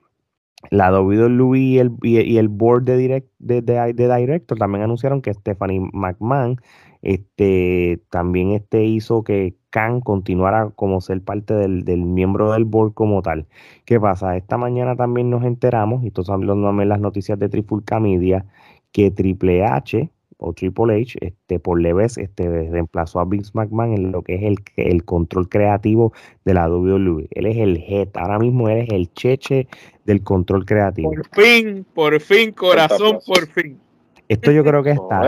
la 0.72 0.92
WWE 0.92 1.60
y 1.60 1.78
el, 1.78 1.92
y 2.02 2.38
el 2.38 2.48
board 2.48 2.84
de, 2.84 2.98
direct, 2.98 3.30
de, 3.40 3.62
de, 3.62 4.18
director 4.18 4.58
también 4.58 4.84
anunciaron 4.84 5.22
que 5.22 5.34
Stephanie 5.34 5.80
McMahon 5.94 6.60
este, 7.06 8.02
también 8.10 8.52
este 8.52 8.84
hizo 8.84 9.24
que 9.24 9.56
Khan 9.70 10.02
continuara 10.02 10.72
como 10.76 11.02
ser 11.02 11.22
parte 11.22 11.54
del, 11.54 11.84
miembro 12.04 12.52
del 12.52 12.66
board 12.66 12.94
como 12.94 13.22
tal. 13.22 13.46
¿Qué 13.86 14.00
pasa? 14.00 14.36
Esta 14.36 14.58
mañana 14.58 14.96
también 14.96 15.30
nos 15.30 15.44
enteramos, 15.44 16.04
y 16.04 16.10
todos 16.10 16.32
hablando 16.32 16.66
también 16.68 16.90
las 16.90 17.00
noticias 17.00 17.38
de 17.38 17.48
Trifulca 17.48 18.00
Media, 18.00 18.46
que 18.92 19.12
Triple 19.12 19.64
H 19.64 20.10
o 20.38 20.54
Triple 20.54 21.00
H, 21.02 21.20
este, 21.22 21.60
por 21.60 21.80
leves, 21.80 22.18
este, 22.18 22.50
reemplazó 22.72 23.20
a 23.20 23.26
Vince 23.26 23.52
McMahon 23.54 23.94
en 23.94 24.12
lo 24.12 24.24
que 24.24 24.36
es 24.36 24.44
el, 24.44 24.58
el 24.76 25.06
control 25.06 25.48
creativo 25.48 26.12
de 26.44 26.56
la 26.56 26.68
WWE. 26.68 27.28
Él 27.30 27.46
es 27.46 27.58
el 27.58 27.78
head, 27.78 28.10
ahora 28.16 28.40
mismo 28.40 28.68
él 28.68 28.80
es 28.80 28.90
el 28.90 29.14
cheche 29.14 29.68
del 30.06 30.24
control 30.24 30.66
creativo. 30.66 31.12
Por 31.12 31.30
fin, 31.30 31.86
por 31.94 32.20
fin, 32.20 32.52
corazón, 32.52 33.20
por 33.26 33.46
fin. 33.48 33.80
Esto 34.28 34.52
yo 34.52 34.64
creo 34.64 34.84
que 34.84 34.92
está, 34.92 35.28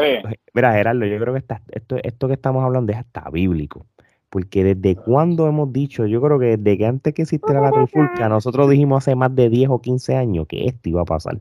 mira 0.54 0.74
Gerardo, 0.74 1.06
yo 1.06 1.20
creo 1.20 1.34
que 1.34 1.40
está, 1.40 1.62
esto, 1.72 1.98
esto 2.04 2.28
que 2.28 2.34
estamos 2.34 2.64
hablando 2.64 2.92
es 2.92 2.98
hasta 2.98 3.30
bíblico. 3.30 3.86
Porque 4.30 4.64
desde 4.64 4.96
cuando 4.96 5.48
hemos 5.48 5.72
dicho, 5.72 6.06
yo 6.06 6.22
creo 6.22 6.38
que 6.38 6.58
desde 6.58 6.78
que 6.78 6.86
antes 6.86 7.14
que 7.14 7.22
existiera 7.22 7.62
la 7.62 7.72
trifulca, 7.72 8.28
nosotros 8.28 8.70
dijimos 8.70 9.04
hace 9.04 9.16
más 9.16 9.34
de 9.34 9.50
10 9.50 9.70
o 9.70 9.82
15 9.82 10.16
años 10.16 10.48
que 10.48 10.66
esto 10.66 10.90
iba 10.90 11.02
a 11.02 11.06
pasar. 11.06 11.40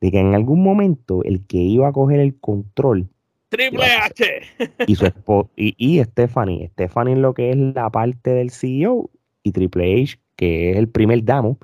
De 0.00 0.10
que 0.10 0.18
en 0.18 0.34
algún 0.34 0.62
momento 0.62 1.22
el 1.24 1.46
que 1.46 1.58
iba 1.58 1.88
a 1.88 1.92
coger 1.92 2.20
el 2.20 2.34
control. 2.40 3.06
Triple 3.50 3.84
H. 3.84 4.24
Y 4.86 4.96
su 4.96 5.04
esposa, 5.04 5.50
y, 5.56 5.74
y 5.76 6.02
Stephanie. 6.02 6.68
Stephanie 6.68 7.16
lo 7.16 7.34
que 7.34 7.50
es 7.50 7.56
la 7.56 7.90
parte 7.90 8.30
del 8.30 8.50
CEO 8.50 9.10
y 9.42 9.52
Triple 9.52 10.02
H, 10.02 10.18
que 10.36 10.70
es 10.70 10.78
el 10.78 10.88
primer 10.88 11.22
damo, 11.24 11.58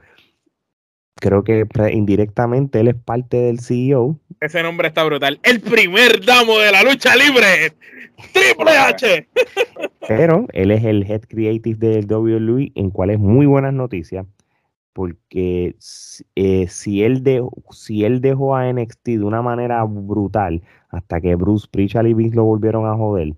creo 1.21 1.45
que 1.45 1.67
indirectamente 1.93 2.81
él 2.81 2.89
es 2.89 2.95
parte 2.95 3.37
del 3.37 3.61
CEO. 3.61 4.19
Ese 4.41 4.63
nombre 4.63 4.89
está 4.89 5.05
brutal. 5.05 5.41
El 5.43 5.61
primer 5.61 6.25
damo 6.25 6.59
de 6.59 6.73
la 6.73 6.83
lucha 6.83 7.17
libre. 7.17 7.73
Triple 8.33 8.77
H. 8.77 9.29
Pero 10.07 10.47
él 10.53 10.71
es 10.71 10.85
el 10.85 11.09
head 11.11 11.23
creative 11.29 11.79
del 11.79 12.07
WWE, 12.07 12.73
en 12.75 12.91
cual 12.91 13.11
es 13.11 13.19
muy 13.19 13.47
buenas 13.47 13.73
noticias. 13.73 14.27
Porque 14.93 15.77
eh, 16.35 16.67
si, 16.69 17.05
él 17.05 17.23
dejó, 17.23 17.53
si 17.71 18.05
él 18.05 18.21
dejó 18.21 18.57
a 18.57 18.73
NXT 18.73 19.05
de 19.05 19.25
una 19.25 19.43
manera 19.43 19.85
brutal 19.85 20.63
hasta 20.91 21.21
que 21.21 21.37
Bruce 21.37 21.69
Pritchard 21.71 22.07
y 22.07 22.15
Vince 22.15 22.35
lo 22.35 22.45
volvieron 22.45 22.87
a 22.87 22.97
joder 22.97 23.35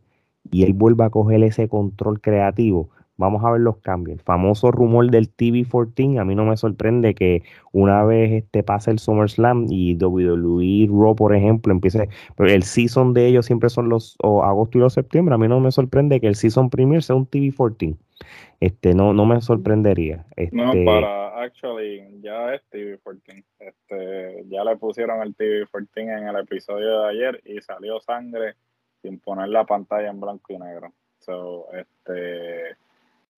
y 0.51 0.62
él 0.64 0.73
vuelva 0.73 1.07
a 1.07 1.11
coger 1.11 1.43
ese 1.43 1.69
control 1.69 2.21
creativo, 2.21 2.88
Vamos 3.20 3.44
a 3.44 3.50
ver 3.50 3.61
los 3.61 3.76
cambios. 3.78 4.18
El 4.18 4.24
famoso 4.24 4.70
rumor 4.70 5.11
del 5.11 5.30
TV14, 5.30 6.18
a 6.18 6.24
mí 6.24 6.35
no 6.35 6.46
me 6.46 6.56
sorprende 6.56 7.14
que 7.14 7.42
una 7.70 8.02
vez 8.02 8.33
este 8.33 8.62
pase 8.62 8.90
el 8.90 8.98
SummerSlam 8.98 9.66
y 9.68 9.94
WWE 9.94 10.88
Raw, 10.90 11.14
por 11.14 11.35
ejemplo, 11.35 11.70
empiece, 11.70 12.09
pero 12.35 12.48
el 12.48 12.62
season 12.62 13.12
de 13.12 13.26
ellos 13.26 13.44
siempre 13.44 13.68
son 13.68 13.90
los 13.90 14.16
agosto 14.22 14.78
y 14.78 14.80
los 14.80 14.94
septiembre, 14.94 15.35
a 15.35 15.38
mí 15.38 15.48
no 15.48 15.61
me 15.61 15.70
sorprende 15.70 16.18
que 16.18 16.28
el 16.28 16.35
season 16.35 16.70
premier 16.70 17.02
sea 17.02 17.14
un 17.14 17.28
TV14. 17.28 17.94
Este, 18.59 18.94
no, 18.94 19.12
no 19.12 19.26
me 19.26 19.38
sorprendería. 19.42 20.24
no, 20.52 20.72
este 20.72 20.85
para, 20.87 21.42
actually, 21.42 22.22
ya 22.22 22.54
es 22.54 22.62
TV14. 22.70 23.44
Este, 23.59 24.44
ya 24.48 24.64
le 24.64 24.76
pusieron 24.78 25.20
el 25.20 25.37
TV14 25.37 25.88
en 25.94 26.26
el 26.26 26.37
episodio 26.37 27.02
de 27.02 27.09
ayer 27.11 27.42
y 27.44 27.61
salió 27.61 28.00
sangre 28.00 28.54
sin 29.02 29.18
poner 29.18 29.48
la 29.48 29.64
pantalla 29.66 30.09
en 30.09 30.20
blanco 30.20 30.54
y 30.54 30.59
negro. 30.59 30.94
So, 31.18 31.66
este, 31.72 32.76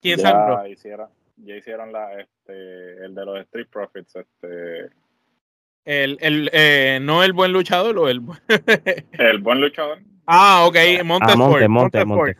¿Quién 0.03 0.19
ya 0.19 0.69
hicieron, 0.69 1.09
ya 1.37 1.57
hicieron 1.57 1.93
la, 1.93 2.21
este, 2.21 3.05
el 3.05 3.15
de 3.15 3.25
los 3.25 3.39
Street 3.41 3.69
Profits, 3.71 4.17
este. 4.17 4.91
El, 5.85 6.19
el, 6.21 6.51
eh, 6.53 6.99
no 7.01 7.25
el 7.25 7.33
buen 7.33 7.53
luchador 7.53 7.97
o 7.99 8.09
el 8.09 8.21
el 9.13 9.39
buen 9.39 9.61
luchador. 9.61 9.99
Ah, 10.27 10.65
ok, 10.67 10.77
Montefort. 11.05 11.63
Ah, 11.63 11.69
Monte, 11.69 12.05
Monte, 12.05 12.37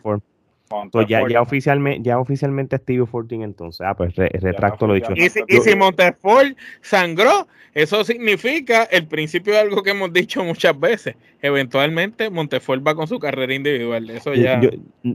pues 0.91 1.07
ya, 1.07 1.27
ya, 1.27 1.41
oficialmente, 1.41 2.01
ya 2.07 2.19
oficialmente 2.19 2.77
Steve 2.77 3.05
14 3.05 3.35
entonces. 3.43 3.81
Ah, 3.85 3.95
pues 3.95 4.15
retracto 4.15 4.87
lo 4.87 4.93
dicho. 4.93 5.13
Y 5.15 5.29
si, 5.29 5.41
y 5.47 5.57
si 5.59 5.75
Montefort 5.75 6.57
sangró, 6.81 7.47
eso 7.73 8.03
significa 8.03 8.83
el 8.83 9.07
principio 9.07 9.53
de 9.53 9.59
algo 9.59 9.81
que 9.81 9.91
hemos 9.91 10.13
dicho 10.13 10.43
muchas 10.43 10.79
veces. 10.79 11.15
Eventualmente 11.41 12.29
Montefort 12.29 12.85
va 12.85 12.95
con 12.95 13.07
su 13.07 13.19
carrera 13.19 13.53
individual. 13.53 14.09
Eso 14.09 14.33
ya 14.33 14.61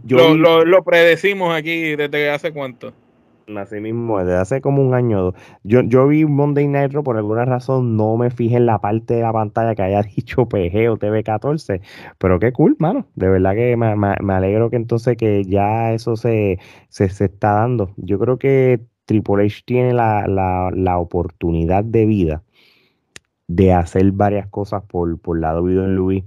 lo, 0.08 0.64
lo, 0.64 0.82
predecimos 0.82 1.54
aquí 1.54 1.94
desde 1.94 2.30
hace 2.30 2.52
cuánto. 2.52 2.92
Así 3.56 3.80
mismo, 3.80 4.18
desde 4.18 4.36
hace 4.36 4.60
como 4.60 4.82
un 4.82 4.92
año. 4.94 5.32
Yo, 5.62 5.80
yo 5.82 6.06
vi 6.06 6.26
Monday 6.26 6.68
Night 6.68 6.92
Raw, 6.92 7.02
por 7.02 7.16
alguna 7.16 7.46
razón 7.46 7.96
no 7.96 8.16
me 8.18 8.30
fijé 8.30 8.56
en 8.56 8.66
la 8.66 8.78
parte 8.78 9.14
de 9.14 9.22
la 9.22 9.32
pantalla 9.32 9.74
que 9.74 9.82
haya 9.82 10.02
dicho 10.16 10.46
PG 10.46 10.90
o 10.90 10.98
TV14, 10.98 11.80
pero 12.18 12.38
qué 12.38 12.52
cool, 12.52 12.76
mano. 12.78 13.06
De 13.14 13.28
verdad 13.28 13.54
que 13.54 13.76
me, 13.76 14.34
alegro 14.34 14.68
que 14.70 14.76
entonces 14.76 15.16
que 15.16 15.44
ya 15.44 15.92
eso 15.94 16.16
se, 16.16 16.58
se, 16.90 17.06
está 17.06 17.52
dando. 17.52 17.94
Yo 17.96 18.18
creo 18.18 18.38
que 18.38 18.80
Triple 19.06 19.46
H 19.46 19.62
tiene 19.64 19.94
la, 19.94 20.26
la, 20.26 20.98
oportunidad 20.98 21.84
de 21.84 22.04
vida 22.06 22.42
de 23.46 23.72
hacer 23.72 24.12
varias 24.12 24.46
cosas 24.48 24.82
por, 24.84 25.18
por 25.20 25.40
lado 25.40 25.66
en 25.68 25.96
Luis. 25.96 26.24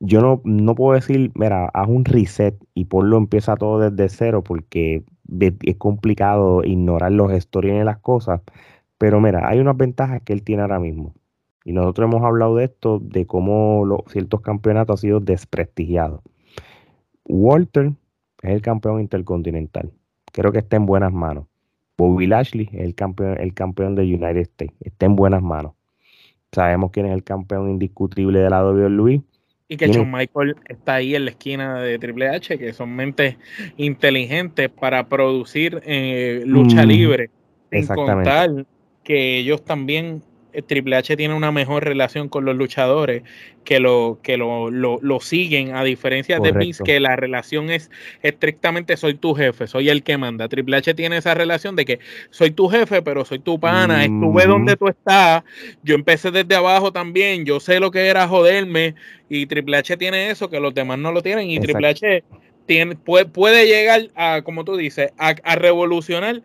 Yo 0.00 0.22
no, 0.22 0.40
no 0.44 0.74
puedo 0.74 0.94
decir, 0.94 1.30
mira, 1.34 1.66
haz 1.74 1.88
un 1.88 2.06
reset 2.06 2.56
y 2.74 2.86
ponlo 2.86 3.18
empieza 3.18 3.56
todo 3.56 3.90
desde 3.90 4.08
cero 4.08 4.42
porque 4.42 5.04
es 5.38 5.76
complicado 5.76 6.64
ignorar 6.64 7.12
los 7.12 7.32
historias 7.32 7.78
de 7.78 7.84
las 7.84 7.98
cosas, 7.98 8.40
pero 8.98 9.20
mira, 9.20 9.48
hay 9.48 9.60
unas 9.60 9.76
ventajas 9.76 10.22
que 10.22 10.32
él 10.32 10.42
tiene 10.42 10.62
ahora 10.62 10.80
mismo. 10.80 11.14
Y 11.64 11.72
nosotros 11.72 12.10
hemos 12.10 12.24
hablado 12.24 12.56
de 12.56 12.64
esto, 12.64 12.98
de 13.00 13.26
cómo 13.26 13.84
los, 13.84 14.00
ciertos 14.08 14.40
campeonatos 14.40 14.98
han 14.98 15.00
sido 15.02 15.20
desprestigiados. 15.20 16.20
Walter 17.26 17.92
es 18.42 18.50
el 18.50 18.62
campeón 18.62 19.00
intercontinental. 19.00 19.92
Creo 20.32 20.52
que 20.52 20.58
está 20.58 20.76
en 20.76 20.86
buenas 20.86 21.12
manos. 21.12 21.46
Bobby 21.96 22.26
Lashley 22.26 22.68
es 22.72 22.80
el 22.80 22.94
campeón, 22.94 23.38
el 23.38 23.52
campeón 23.52 23.94
de 23.94 24.02
United 24.02 24.38
States. 24.38 24.74
Está 24.80 25.06
en 25.06 25.16
buenas 25.16 25.42
manos. 25.42 25.72
Sabemos 26.52 26.90
quién 26.90 27.06
es 27.06 27.12
el 27.12 27.22
campeón 27.22 27.70
indiscutible 27.70 28.40
de 28.40 28.50
la 28.50 28.64
WWE. 28.64 29.22
Y 29.70 29.76
que 29.76 29.88
John 29.94 30.10
Michael 30.10 30.56
está 30.68 30.96
ahí 30.96 31.14
en 31.14 31.26
la 31.26 31.30
esquina 31.30 31.80
de 31.80 31.96
Triple 31.96 32.28
H, 32.28 32.58
que 32.58 32.72
son 32.72 32.94
mentes 32.94 33.36
inteligentes 33.76 34.68
para 34.68 35.08
producir 35.08 35.80
eh, 35.86 36.42
lucha 36.44 36.84
mm, 36.84 36.88
libre. 36.88 37.30
Sin 37.70 37.86
contar 37.86 38.66
que 39.04 39.38
ellos 39.38 39.64
también 39.64 40.24
Triple 40.66 40.96
H 40.96 41.16
tiene 41.16 41.34
una 41.34 41.52
mejor 41.52 41.84
relación 41.84 42.28
con 42.28 42.44
los 42.44 42.56
luchadores 42.56 43.22
que 43.64 43.80
lo 43.80 44.18
que 44.22 44.36
lo, 44.36 44.70
lo, 44.70 45.20
siguen 45.20 45.74
a 45.74 45.84
diferencia 45.84 46.40
de 46.40 46.52
Vince 46.52 46.82
que 46.82 46.98
la 46.98 47.16
relación 47.16 47.70
es 47.70 47.90
estrictamente 48.22 48.96
soy 48.96 49.14
tu 49.14 49.34
jefe 49.34 49.66
soy 49.66 49.88
el 49.88 50.02
que 50.02 50.16
manda. 50.16 50.48
Triple 50.48 50.76
H 50.76 50.94
tiene 50.94 51.18
esa 51.18 51.34
relación 51.34 51.76
de 51.76 51.84
que 51.84 52.00
soy 52.30 52.50
tu 52.50 52.68
jefe 52.68 53.02
pero 53.02 53.24
soy 53.24 53.38
tu 53.38 53.60
pana 53.60 54.04
estuve 54.04 54.46
donde 54.46 54.76
tú 54.76 54.88
estás 54.88 55.44
yo 55.82 55.94
empecé 55.94 56.30
desde 56.30 56.54
abajo 56.54 56.92
también 56.92 57.44
yo 57.44 57.60
sé 57.60 57.80
lo 57.80 57.90
que 57.90 58.06
era 58.06 58.26
joderme 58.28 58.94
y 59.28 59.46
Triple 59.46 59.76
H 59.76 59.96
tiene 59.96 60.30
eso 60.30 60.48
que 60.50 60.60
los 60.60 60.74
demás 60.74 60.98
no 60.98 61.12
lo 61.12 61.22
tienen 61.22 61.50
y 61.50 61.60
Triple 61.60 61.88
H 61.88 62.24
tiene, 62.66 62.94
puede, 62.94 63.24
puede, 63.24 63.66
llegar 63.66 64.08
a 64.14 64.42
como 64.42 64.64
tú 64.64 64.76
dices 64.76 65.12
a, 65.18 65.34
a 65.42 65.56
revolucionar 65.56 66.42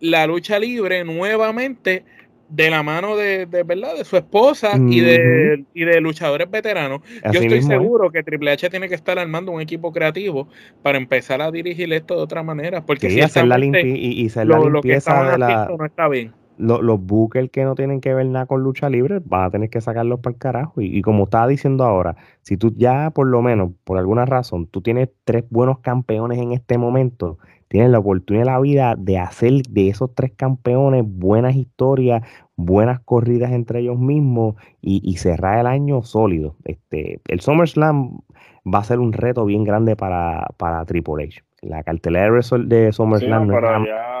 la 0.00 0.26
lucha 0.26 0.58
libre 0.58 1.04
nuevamente 1.04 2.04
de 2.48 2.70
la 2.70 2.82
mano 2.82 3.16
de, 3.16 3.46
de, 3.46 3.62
verdad 3.62 3.94
de 3.96 4.04
su 4.04 4.16
esposa 4.16 4.72
y 4.76 5.00
de 5.00 5.64
y 5.74 5.84
de 5.84 6.00
luchadores 6.00 6.50
veteranos 6.50 7.00
yo 7.32 7.40
estoy 7.40 7.62
seguro 7.62 8.10
que 8.10 8.22
Triple 8.22 8.50
H 8.52 8.70
tiene 8.70 8.88
que 8.88 8.94
estar 8.94 9.18
armando 9.18 9.52
un 9.52 9.60
equipo 9.60 9.92
creativo 9.92 10.48
para 10.82 10.98
empezar 10.98 11.42
a 11.42 11.50
dirigir 11.50 11.92
esto 11.92 12.16
de 12.16 12.22
otra 12.22 12.42
manera 12.42 12.84
porque 12.84 13.10
si 13.10 13.20
hacer 13.20 13.46
la, 13.46 13.58
limpi 13.58 13.78
y, 13.78 14.26
y 14.26 14.28
la 14.34 14.58
limpieza 14.58 15.32
de 15.32 15.38
la 15.38 15.68
no 15.78 15.84
está 15.84 16.08
bien. 16.08 16.32
los 16.58 17.00
bookers 17.00 17.50
que 17.50 17.64
no 17.64 17.74
tienen 17.74 18.00
que 18.00 18.14
ver 18.14 18.26
nada 18.26 18.46
con 18.46 18.62
lucha 18.62 18.88
libre, 18.88 19.20
van 19.24 19.44
a 19.44 19.50
tener 19.50 19.70
que 19.70 19.80
sacarlos 19.80 20.20
para 20.20 20.34
el 20.34 20.38
carajo. 20.38 20.80
Y, 20.80 20.98
y, 20.98 21.02
como 21.02 21.24
estaba 21.24 21.46
diciendo 21.46 21.84
ahora, 21.84 22.16
si 22.42 22.56
tú 22.56 22.72
ya 22.76 23.10
por 23.10 23.26
lo 23.28 23.42
menos, 23.42 23.70
por 23.84 23.98
alguna 23.98 24.24
razón, 24.24 24.66
tú 24.66 24.80
tienes 24.80 25.08
tres 25.24 25.44
buenos 25.50 25.78
campeones 25.80 26.38
en 26.38 26.52
este 26.52 26.78
momento, 26.78 27.38
tienen 27.68 27.92
la 27.92 27.98
oportunidad 27.98 28.44
de 28.44 28.50
la 28.50 28.60
vida 28.60 28.94
de 28.96 29.18
hacer 29.18 29.62
de 29.68 29.88
esos 29.88 30.14
tres 30.14 30.32
campeones 30.32 31.04
buenas 31.06 31.54
historias, 31.54 32.22
buenas 32.56 33.00
corridas 33.00 33.52
entre 33.52 33.80
ellos 33.80 33.98
mismos 33.98 34.56
y, 34.80 35.16
cerrar 35.18 35.60
el 35.60 35.66
año 35.66 36.02
sólido. 36.02 36.56
Este, 36.64 37.20
el 37.28 37.40
SummerSlam 37.40 38.18
va 38.66 38.78
a 38.80 38.84
ser 38.84 38.98
un 38.98 39.12
reto 39.12 39.44
bien 39.44 39.64
grande 39.64 39.96
para, 39.96 40.46
para 40.56 40.84
Triple 40.84 41.24
H. 41.24 41.42
La 41.60 41.82
cartelera 41.82 42.32
de 42.32 42.92
SummerSlam 42.92 43.48
no, 43.48 43.60
ya, 43.84 44.18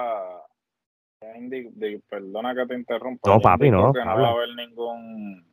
perdona 2.08 2.54
que 2.54 2.66
te 2.66 2.74
interrumpa. 2.74 3.30
No, 3.30 3.40
papi, 3.40 3.70
no. 3.70 3.92
no 3.92 4.04
va 4.04 4.28
a 4.28 4.30
haber 4.30 4.54
ningún 4.56 5.47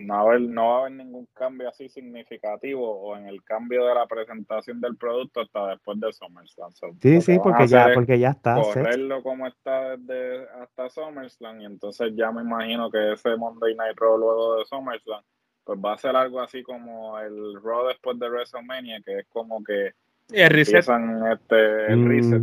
no 0.00 0.14
va, 0.14 0.20
a 0.20 0.22
haber, 0.22 0.40
no 0.42 0.68
va 0.68 0.74
a 0.74 0.80
haber 0.80 0.92
ningún 0.92 1.26
cambio 1.34 1.68
así 1.68 1.88
significativo 1.88 2.90
o 2.90 3.16
en 3.16 3.26
el 3.26 3.42
cambio 3.44 3.86
de 3.86 3.94
la 3.94 4.06
presentación 4.06 4.80
del 4.80 4.96
producto 4.96 5.40
hasta 5.40 5.68
después 5.68 6.00
de 6.00 6.12
SummerSlam. 6.12 6.72
sí, 7.00 7.20
sí, 7.20 7.38
porque 7.38 7.66
ya, 7.66 7.90
porque 7.94 8.18
ya 8.18 8.30
está. 8.30 8.54
Correrlo 8.54 9.22
como 9.22 9.46
está 9.46 9.96
desde 9.96 10.48
hasta 10.60 10.88
SummerSlam 10.88 11.60
y 11.60 11.66
entonces 11.66 12.12
ya 12.14 12.32
me 12.32 12.42
imagino 12.42 12.90
que 12.90 13.12
ese 13.12 13.36
Monday 13.36 13.74
Night 13.74 13.98
Raw 13.98 14.18
luego 14.18 14.56
de 14.56 14.64
SummerSlam 14.66 15.22
pues 15.64 15.78
va 15.78 15.92
a 15.92 15.98
ser 15.98 16.16
algo 16.16 16.40
así 16.40 16.62
como 16.62 17.18
el 17.18 17.62
Raw 17.62 17.86
después 17.88 18.18
de 18.18 18.28
WrestleMania, 18.28 19.02
que 19.04 19.20
es 19.20 19.26
como 19.28 19.62
que 19.62 19.92
el 20.32 20.50
reset. 20.50 20.78
este, 20.78 21.92
el 21.92 22.08
reset. 22.08 22.42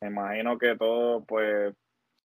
Me 0.00 0.08
imagino 0.08 0.58
que 0.58 0.76
todo 0.76 1.22
pues 1.24 1.74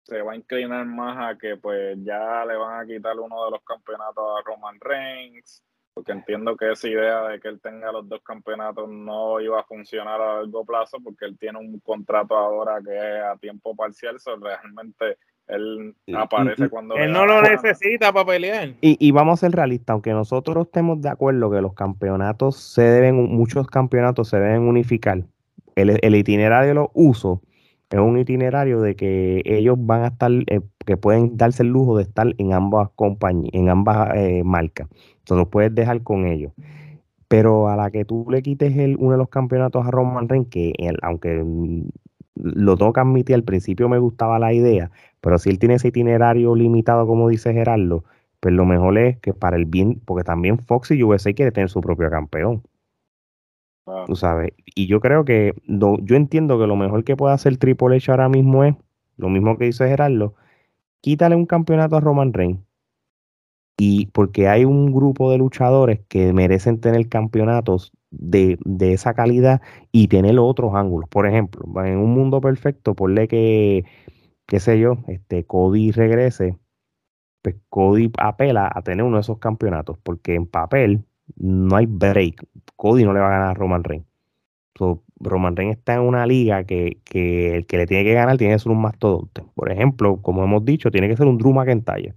se 0.03 0.21
va 0.21 0.33
a 0.33 0.35
inclinar 0.35 0.85
más 0.85 1.31
a 1.31 1.37
que 1.37 1.57
pues 1.57 1.97
ya 2.03 2.45
le 2.45 2.55
van 2.55 2.81
a 2.81 2.85
quitar 2.85 3.19
uno 3.19 3.45
de 3.45 3.51
los 3.51 3.61
campeonatos 3.63 4.23
a 4.37 4.41
Roman 4.45 4.79
Reigns, 4.79 5.63
porque 5.93 6.11
entiendo 6.13 6.55
que 6.55 6.71
esa 6.71 6.87
idea 6.87 7.27
de 7.27 7.39
que 7.39 7.49
él 7.49 7.59
tenga 7.61 7.91
los 7.91 8.07
dos 8.07 8.21
campeonatos 8.23 8.89
no 8.89 9.39
iba 9.39 9.59
a 9.59 9.63
funcionar 9.63 10.21
a 10.21 10.35
largo 10.37 10.65
plazo, 10.65 10.97
porque 11.03 11.25
él 11.25 11.37
tiene 11.37 11.59
un 11.59 11.79
contrato 11.79 12.35
ahora 12.35 12.79
que 12.83 12.95
es 12.95 13.23
a 13.23 13.35
tiempo 13.37 13.75
parcial, 13.75 14.19
so 14.19 14.35
realmente 14.37 15.17
él 15.47 15.95
aparece 16.15 16.69
cuando... 16.69 16.95
Él 16.95 17.11
no 17.11 17.25
lo 17.25 17.41
necesita 17.41 18.13
para 18.13 18.25
pelear. 18.25 18.69
Y, 18.79 18.97
y, 19.05 19.11
vamos 19.11 19.39
a 19.39 19.47
ser 19.47 19.51
realistas, 19.51 19.93
aunque 19.93 20.11
nosotros 20.11 20.65
estemos 20.65 21.01
de 21.01 21.09
acuerdo 21.09 21.51
que 21.51 21.61
los 21.61 21.73
campeonatos 21.73 22.57
se 22.57 22.83
deben, 22.83 23.15
muchos 23.15 23.67
campeonatos 23.67 24.29
se 24.29 24.39
deben 24.39 24.61
unificar, 24.61 25.23
el, 25.75 25.99
el 26.01 26.15
itinerario 26.15 26.69
de 26.69 26.75
los 26.75 26.87
usos 26.93 27.39
es 27.91 27.99
un 27.99 28.17
itinerario 28.17 28.81
de 28.81 28.95
que 28.95 29.41
ellos 29.45 29.77
van 29.79 30.03
a 30.03 30.07
estar, 30.07 30.31
eh, 30.47 30.61
que 30.85 30.97
pueden 30.97 31.37
darse 31.37 31.63
el 31.63 31.69
lujo 31.69 31.97
de 31.97 32.03
estar 32.03 32.33
en 32.37 32.53
ambas 32.53 32.89
compañías, 32.95 33.53
en 33.53 33.69
ambas 33.69 34.15
eh, 34.15 34.43
marcas. 34.43 34.87
Entonces 35.19 35.47
puedes 35.51 35.75
dejar 35.75 36.01
con 36.03 36.25
ellos. 36.25 36.53
Pero 37.27 37.69
a 37.69 37.75
la 37.75 37.91
que 37.91 38.05
tú 38.05 38.27
le 38.29 38.41
quites 38.41 38.75
el, 38.77 38.97
uno 38.97 39.13
de 39.13 39.17
los 39.17 39.29
campeonatos 39.29 39.85
a 39.85 39.91
Roman 39.91 40.29
Reigns, 40.29 40.49
que 40.49 40.73
aunque 41.01 41.43
lo 42.35 42.77
tengo 42.77 42.93
que 42.93 42.99
admitir, 42.99 43.35
al 43.35 43.43
principio 43.43 43.89
me 43.89 43.99
gustaba 43.99 44.39
la 44.39 44.53
idea, 44.53 44.91
pero 45.21 45.37
si 45.37 45.49
él 45.49 45.59
tiene 45.59 45.75
ese 45.75 45.89
itinerario 45.89 46.55
limitado, 46.55 47.07
como 47.07 47.29
dice 47.29 47.53
Gerardo, 47.53 48.03
pues 48.39 48.53
lo 48.53 48.65
mejor 48.65 48.97
es 48.97 49.17
que 49.19 49.33
para 49.33 49.55
el 49.57 49.65
bien, 49.65 50.01
porque 50.05 50.23
también 50.23 50.59
Fox 50.59 50.91
y 50.91 51.03
USA 51.03 51.33
quiere 51.33 51.51
tener 51.51 51.69
su 51.69 51.81
propio 51.81 52.09
campeón. 52.09 52.63
Tú 54.05 54.15
sabes. 54.15 54.53
Y 54.75 54.87
yo 54.87 54.99
creo 54.99 55.25
que, 55.25 55.53
yo 55.67 56.15
entiendo 56.15 56.59
que 56.59 56.67
lo 56.67 56.75
mejor 56.75 57.03
que 57.03 57.17
puede 57.17 57.33
hacer 57.33 57.57
Triple 57.57 57.97
H 57.97 58.11
ahora 58.11 58.29
mismo 58.29 58.63
es, 58.63 58.75
lo 59.17 59.29
mismo 59.29 59.57
que 59.57 59.65
dice 59.65 59.87
Gerardo, 59.87 60.35
quítale 61.01 61.35
un 61.35 61.45
campeonato 61.45 61.95
a 61.95 61.99
Roman 61.99 62.33
Reigns. 62.33 62.59
Y 63.77 64.07
porque 64.07 64.47
hay 64.47 64.65
un 64.65 64.93
grupo 64.93 65.31
de 65.31 65.39
luchadores 65.39 66.01
que 66.07 66.33
merecen 66.33 66.79
tener 66.79 67.09
campeonatos 67.09 67.91
de, 68.11 68.59
esa 68.79 69.13
calidad 69.13 69.61
y 69.91 70.07
tener 70.07 70.37
otros 70.39 70.75
ángulos. 70.75 71.09
Por 71.09 71.27
ejemplo, 71.27 71.63
en 71.83 71.97
un 71.97 72.13
mundo 72.13 72.41
perfecto, 72.41 72.95
ponle 72.95 73.27
que, 73.27 73.85
qué 74.45 74.59
sé 74.59 74.79
yo, 74.79 74.97
este 75.07 75.45
Cody 75.45 75.91
regrese, 75.91 76.59
pues 77.41 77.55
Cody 77.69 78.11
apela 78.17 78.71
a 78.73 78.81
tener 78.83 79.05
uno 79.05 79.17
de 79.17 79.21
esos 79.21 79.39
campeonatos, 79.39 79.97
porque 80.03 80.35
en 80.35 80.47
papel 80.47 81.05
no 81.37 81.75
hay 81.75 81.85
break. 81.85 82.45
Cody 82.75 83.03
no 83.03 83.13
le 83.13 83.19
va 83.19 83.27
a 83.27 83.31
ganar 83.31 83.49
a 83.49 83.53
Roman 83.53 83.83
Reigns. 83.83 84.05
Roman 85.19 85.55
Reigns 85.55 85.77
está 85.77 85.95
en 85.95 86.01
una 86.01 86.25
liga 86.25 86.63
que, 86.63 86.97
el 87.13 87.65
que 87.65 87.77
le 87.77 87.85
tiene 87.85 88.03
que 88.03 88.13
ganar 88.13 88.37
tiene 88.37 88.53
que 88.53 88.59
ser 88.59 88.71
un 88.71 88.81
mastodonte. 88.81 89.43
Por 89.53 89.71
ejemplo, 89.71 90.21
como 90.21 90.43
hemos 90.43 90.65
dicho, 90.65 90.89
tiene 90.89 91.07
que 91.07 91.17
ser 91.17 91.27
un 91.27 91.37
Drew 91.37 91.53
McIntyre. 91.53 92.15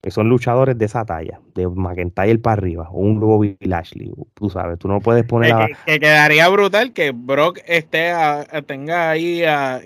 Que 0.00 0.10
son 0.10 0.28
luchadores 0.28 0.78
de 0.78 0.84
esa 0.84 1.04
talla, 1.04 1.40
de 1.54 1.66
McIntyre 1.66 2.38
para 2.38 2.54
arriba, 2.54 2.88
o 2.90 3.00
un 3.00 3.18
Bobby 3.18 3.56
Lashley. 3.60 4.12
Tú 4.34 4.48
sabes, 4.48 4.78
tú 4.78 4.86
no 4.86 5.00
puedes 5.00 5.24
poner 5.24 5.52
a... 5.52 5.68
que, 5.86 5.98
quedaría 5.98 6.48
brutal 6.48 6.92
que 6.92 7.10
Brock 7.10 7.58
esté 7.66 8.12
tenga 8.66 9.10
ahí 9.10 9.42
a, 9.42 9.80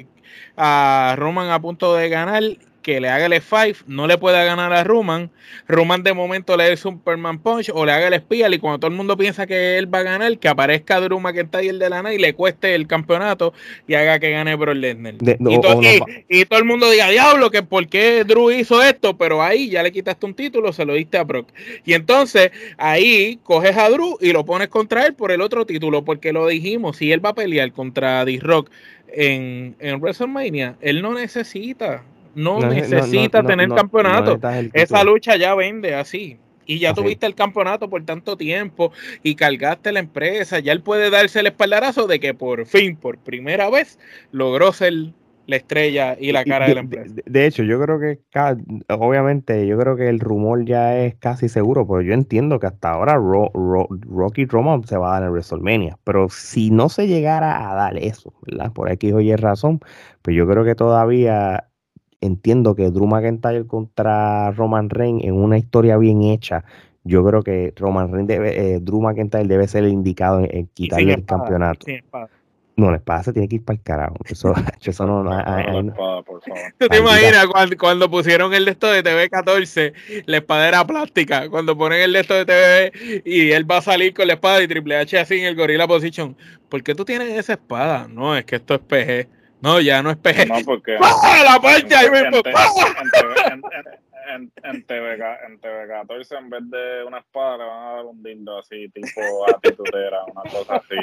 a 0.57 1.15
Roman 1.17 1.51
a 1.51 1.61
punto 1.61 1.95
de 1.95 2.11
ganar 2.11 2.43
que 2.83 3.01
le 3.01 3.09
haga 3.09 3.27
el 3.27 3.33
F5, 3.33 3.85
no 3.87 4.07
le 4.07 4.19
pueda 4.19 4.45
ganar 4.45 4.73
a 4.73 4.85
Roman. 4.85 5.31
Roman 5.69 6.03
de 6.03 6.13
momento 6.13 6.57
le 6.57 6.65
dé 6.65 6.77
Superman 6.77 7.39
Punch 7.39 7.71
o 7.73 7.87
le 7.87 7.93
haga 7.93 8.09
el 8.09 8.21
Spial 8.21 8.55
y 8.55 8.59
cuando 8.59 8.81
todo 8.81 8.91
el 8.91 8.97
mundo 8.97 9.17
piensa 9.17 9.47
que 9.47 9.79
él 9.79 9.93
va 9.93 10.01
a 10.01 10.03
ganar, 10.03 10.39
que 10.39 10.49
aparezca 10.49 11.01
Drew 11.01 11.21
McIntyre 11.21 11.79
de 11.79 11.89
lana 11.89 12.13
y 12.13 12.19
le 12.19 12.35
cueste 12.35 12.75
el 12.75 12.87
campeonato 12.87 13.55
y 13.87 13.95
haga 13.95 14.19
que 14.19 14.31
gane 14.31 14.55
Brock 14.57 14.75
Lesnar. 14.75 15.15
y, 16.29 16.45
todo 16.45 16.59
el 16.59 16.65
mundo 16.65 16.91
diga, 16.91 17.09
diablo, 17.09 17.51
que 17.51 17.63
por 17.63 17.87
qué 17.89 18.25
Drew 18.25 18.51
hizo 18.51 18.83
esto, 18.83 19.17
pero 19.17 19.43
ahí 19.43 19.71
ya 19.71 19.83
le 19.83 19.93
quitaste 19.93 20.27
un 20.27 20.35
título, 20.35 20.73
se 20.73 20.85
lo 20.85 20.95
diste 20.95 21.19
a 21.19 21.25
Brock. 21.25 21.49
Y 21.85 21.95
entonces 21.95 22.51
ahí 22.77 23.39
coges 23.43 23.77
a 23.77 23.89
Drew 23.89 24.19
y 24.21 24.33
lo 24.33 24.45
pones 24.45 24.69
contra 24.69 25.07
él 25.07 25.15
por 25.15 25.31
el 25.31 25.41
otro 25.41 25.65
título, 25.65 26.05
porque 26.05 26.33
lo 26.33 26.49
dijimos, 26.49 26.97
si 26.97 27.13
él 27.13 27.25
va 27.25 27.31
a 27.31 27.35
pelear 27.35 27.73
contra 27.73 28.25
D-Rock 28.25 28.71
en, 29.15 29.77
en 29.79 30.01
WrestleMania, 30.01 30.77
él 30.81 31.03
no 31.03 31.15
necesita 31.15 32.03
no, 32.35 32.61
necesita 32.61 33.43
tener 33.43 33.69
campeonato. 33.71 34.39
Esa 34.73 35.05
lucha 35.05 35.37
ya 35.37 35.55
vende 35.55 35.95
así. 35.95 36.39
Y 36.65 36.79
ya 36.79 36.95
tuviste 36.95 37.27
el 37.27 37.35
campeonato 37.35 37.91
por 37.91 38.05
tanto 38.05 38.37
tiempo 38.37 38.93
y 39.23 39.35
cargaste 39.35 39.93
la 39.93 40.01
empresa. 40.01 40.61
Ya 40.61 40.73
él 40.73 40.81
puede 40.81 41.11
darse 41.11 41.41
el 41.41 41.47
espaldarazo 41.47 42.07
de 42.07 42.21
que 42.21 42.35
por 42.35 42.67
fin, 42.67 42.97
por 42.97 43.19
primera 43.19 43.69
vez, 43.69 43.99
logró 44.31 44.73
ser 44.73 44.93
la 45.47 45.57
estrella 45.57 46.17
y 46.19 46.33
la 46.33 46.45
cara 46.45 46.69
de, 46.69 46.75
la 46.75 46.81
empresa. 46.81 47.15
De, 47.27 47.47
hecho, 47.47 47.65
yo 47.65 47.81
creo 47.81 47.99
que, 47.99 48.21
obviamente, 48.89 49.67
yo 49.67 49.77
creo 49.79 49.97
que 49.97 50.09
el 50.09 50.21
rumor 50.21 50.65
ya 50.65 50.97
es 50.99 51.17
casi 51.17 51.49
seguro, 51.49 51.87
pero 51.87 52.01
yo 52.01 52.15
entiendo 52.15 52.61
que 52.61 52.69
hasta 52.69 52.91
ahora 52.91 53.15
Rocky 53.15 54.45
Roman 54.47 54.85
se 54.85 54.97
va 54.97 55.17
a 55.17 55.21
dar 55.21 55.29
en 55.29 55.33
WrestleMania. 55.33 55.99
Pero 56.05 56.29
si 56.29 56.71
no 56.71 56.89
se 56.89 57.09
llegara 57.09 57.71
a 57.71 57.75
dar 57.75 57.99
eso, 57.99 58.33
¿verdad? 58.47 58.73
Por 58.73 58.89
aquí 58.89 59.13
oye 59.13 59.37
razón, 59.37 59.81
pues 60.23 60.37
yo 60.37 60.47
creo 60.47 60.65
que 60.65 60.75
todavía 60.75 61.67
entiendo 62.23 62.75
que 62.75 62.91
Drew 62.91 63.07
McIntyre 63.07 63.67
contra 63.67 64.51
Roman 64.53 64.89
Reigns 64.89 65.25
en 65.25 65.35
una 65.35 65.59
historia 65.59 65.99
bien 65.99 66.23
hecha, 66.23 66.65
yo 67.05 67.25
creo 67.25 67.43
que 67.43 67.75
Roman 67.77 68.13
Reigns 68.13 68.29
debe, 68.29 68.75
eh, 68.75 68.81
Drew 68.81 69.01
McIntyre 69.01 69.47
debe 69.47 69.69
ser 69.69 69.85
el 69.85 69.93
indicado 69.93 70.41
en, 70.41 70.67
quitarle 70.69 71.15
el 71.15 71.25
campeonato. 71.25 71.87
No, 72.75 72.91
la 72.91 72.97
espada 72.97 73.23
se 73.23 73.33
tiene 73.35 73.49
que 73.49 73.57
ir 73.57 73.65
para 73.65 73.77
el 73.77 73.83
carajo. 73.83 74.17
Eso, 74.25 74.55
eso 74.83 75.07
no, 75.07 75.23
no, 75.23 76.25
¿Tú 76.79 76.89
te 76.89 76.99
imaginas 76.99 77.47
cuando, 77.79 78.11
pusieron 78.11 78.55
el 78.55 78.65
de 78.65 78.71
esto 78.71 78.91
de 78.91 79.05
TV14, 79.05 79.93
la 80.27 80.37
espada 80.39 80.69
era 80.69 80.87
plástica? 80.87 81.51
Cuando 81.51 81.77
ponen 81.77 82.01
el 82.01 82.13
de 82.13 82.21
esto 82.21 82.35
de 82.35 82.47
TV 82.47 83.23
y 83.25 83.51
él 83.51 83.71
va 83.71 83.79
a 83.79 83.83
salir 83.83 84.15
con 84.15 84.27
la 84.27 84.35
espada 84.35 84.63
y 84.63 84.69
Triple 84.69 84.97
H 84.97 85.19
así 85.19 85.41
en 85.41 85.47
el 85.47 85.57
Gorilla 85.57 85.87
Position. 85.87 86.37
¿Por 86.69 86.83
qué 86.83 86.95
tú 86.95 87.05
tienes 87.05 87.29
esa 87.37 87.55
espada? 87.55 88.09
No, 88.09 88.37
es 88.37 88.45
que 88.45 88.57
esto 88.57 88.75
es 88.75 88.81
PG. 88.81 89.42
No, 89.63 89.81
ya 89.81 90.03
no 90.03 90.11
es 90.11 90.17
PG. 90.17 90.49
No, 90.49 90.57
porque. 90.65 90.99
la 91.45 91.61
parte 91.61 91.95
ahí 91.95 92.11
mismo! 92.11 92.43
En, 94.35 94.51
en, 94.65 94.83
TV, 94.87 95.15
en 95.47 95.59
TV 95.61 95.89
14 95.89 96.37
en 96.37 96.49
vez 96.49 96.63
de 96.71 97.05
una 97.07 97.19
espada 97.19 97.59
le 97.59 97.65
van 97.65 97.83
a 97.83 97.93
dar 97.97 98.05
un 98.07 98.23
dindo 98.23 98.59
así 98.59 98.89
tipo 98.89 99.21
atitudera, 99.55 100.25
una 100.33 100.43
cosa 100.51 100.77
así 100.77 100.97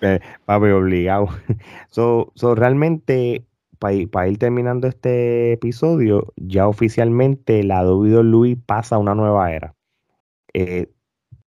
eh, 0.00 0.20
papi 0.44 0.66
obligado 0.68 1.28
so, 1.90 2.32
so 2.34 2.56
realmente 2.56 3.44
para 3.78 4.26
ir, 4.26 4.38
terminando 4.38 4.88
este 4.88 5.52
episodio 5.52 6.32
ya 6.34 6.66
oficialmente 6.66 7.62
la 7.62 7.84
WWE 7.86 8.56
pasa 8.56 8.96
a 8.96 8.98
una 8.98 9.14
nueva 9.14 9.52
era 9.52 9.74
eh, 10.54 10.88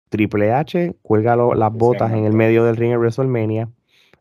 Triple 0.08 0.52
H 0.52 0.94
cuelga 1.02 1.36
las 1.36 1.72
botas 1.72 2.12
en 2.12 2.24
el 2.24 2.32
medio 2.32 2.64
del 2.64 2.76
ring 2.76 2.92
en 2.92 2.98
WrestleMania 2.98 3.68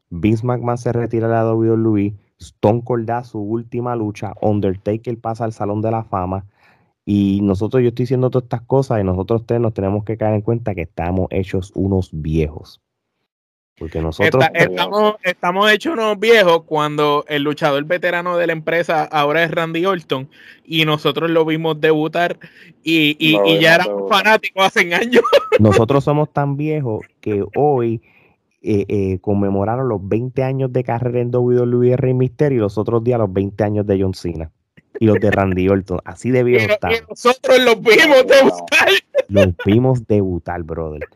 Vince 0.10 0.46
McMahon 0.46 0.78
se 0.78 0.94
retira 0.94 1.28
de 1.28 1.34
la 1.34 1.54
WWE, 1.54 2.14
Stone 2.40 2.84
Cold 2.84 3.08
da 3.08 3.24
su 3.24 3.40
última 3.40 3.96
lucha, 3.96 4.34
Undertaker 4.42 5.18
pasa 5.20 5.46
al 5.46 5.54
Salón 5.54 5.82
de 5.82 5.92
la 5.92 6.04
Fama 6.04 6.46
y 7.10 7.40
nosotros, 7.42 7.82
yo 7.82 7.88
estoy 7.88 8.04
diciendo 8.04 8.30
todas 8.30 8.44
estas 8.44 8.64
cosas 8.64 9.00
y 9.00 9.06
nosotros 9.06 9.46
tres 9.46 9.62
nos 9.62 9.74
tenemos 9.74 10.04
que 10.04 10.18
caer 10.18 10.34
en 10.34 10.42
cuenta 10.42 10.76
que 10.76 10.82
estamos 10.82 11.28
hechos 11.30 11.72
unos 11.74 12.10
viejos. 12.12 12.82
Porque 13.78 14.02
nosotros... 14.02 14.44
estamos, 14.54 15.16
estamos 15.24 15.72
hechos 15.72 15.94
unos 15.94 16.20
viejos 16.20 16.64
cuando 16.64 17.24
el 17.30 17.44
luchador 17.44 17.86
veterano 17.86 18.36
de 18.36 18.48
la 18.48 18.52
empresa 18.52 19.06
ahora 19.06 19.42
es 19.44 19.52
Randy 19.52 19.86
Orton 19.86 20.30
y 20.66 20.84
nosotros 20.84 21.30
lo 21.30 21.46
vimos 21.46 21.80
debutar 21.80 22.40
y, 22.84 23.16
y, 23.20 23.40
y 23.46 23.60
ya 23.62 23.76
éramos 23.76 24.10
fanáticos 24.10 24.66
hace 24.66 24.94
años. 24.94 25.24
Nosotros 25.60 26.04
somos 26.04 26.34
tan 26.34 26.58
viejos 26.58 27.06
que 27.22 27.46
hoy 27.56 28.02
eh, 28.62 28.86
eh, 28.88 29.20
conmemoraron 29.20 29.88
los 29.88 30.08
20 30.08 30.44
años 30.44 30.74
de 30.74 30.84
carrera 30.84 31.20
en 31.20 31.34
WWE 31.34 31.96
Rey 31.96 32.14
Mysterio 32.14 32.58
y 32.58 32.62
los 32.62 32.78
otros 32.78 33.04
días 33.04 33.20
los 33.20 33.32
20 33.32 33.64
años 33.64 33.88
de 33.88 34.02
John 34.02 34.14
Cena 34.14 34.52
y 35.00 35.06
los 35.06 35.20
de 35.20 35.32
Randy 35.32 35.70
Orton. 35.70 36.00
Así 36.06 36.32
de 36.32 36.44
viejo 36.44 36.74
está. 36.74 36.90
nosotros 37.10 37.60
los 37.60 37.82
vimos 37.82 38.26
debutar. 38.28 38.90
Los 39.30 39.48
vimos 39.66 40.08
debutar, 40.08 40.64
brother. 40.64 41.08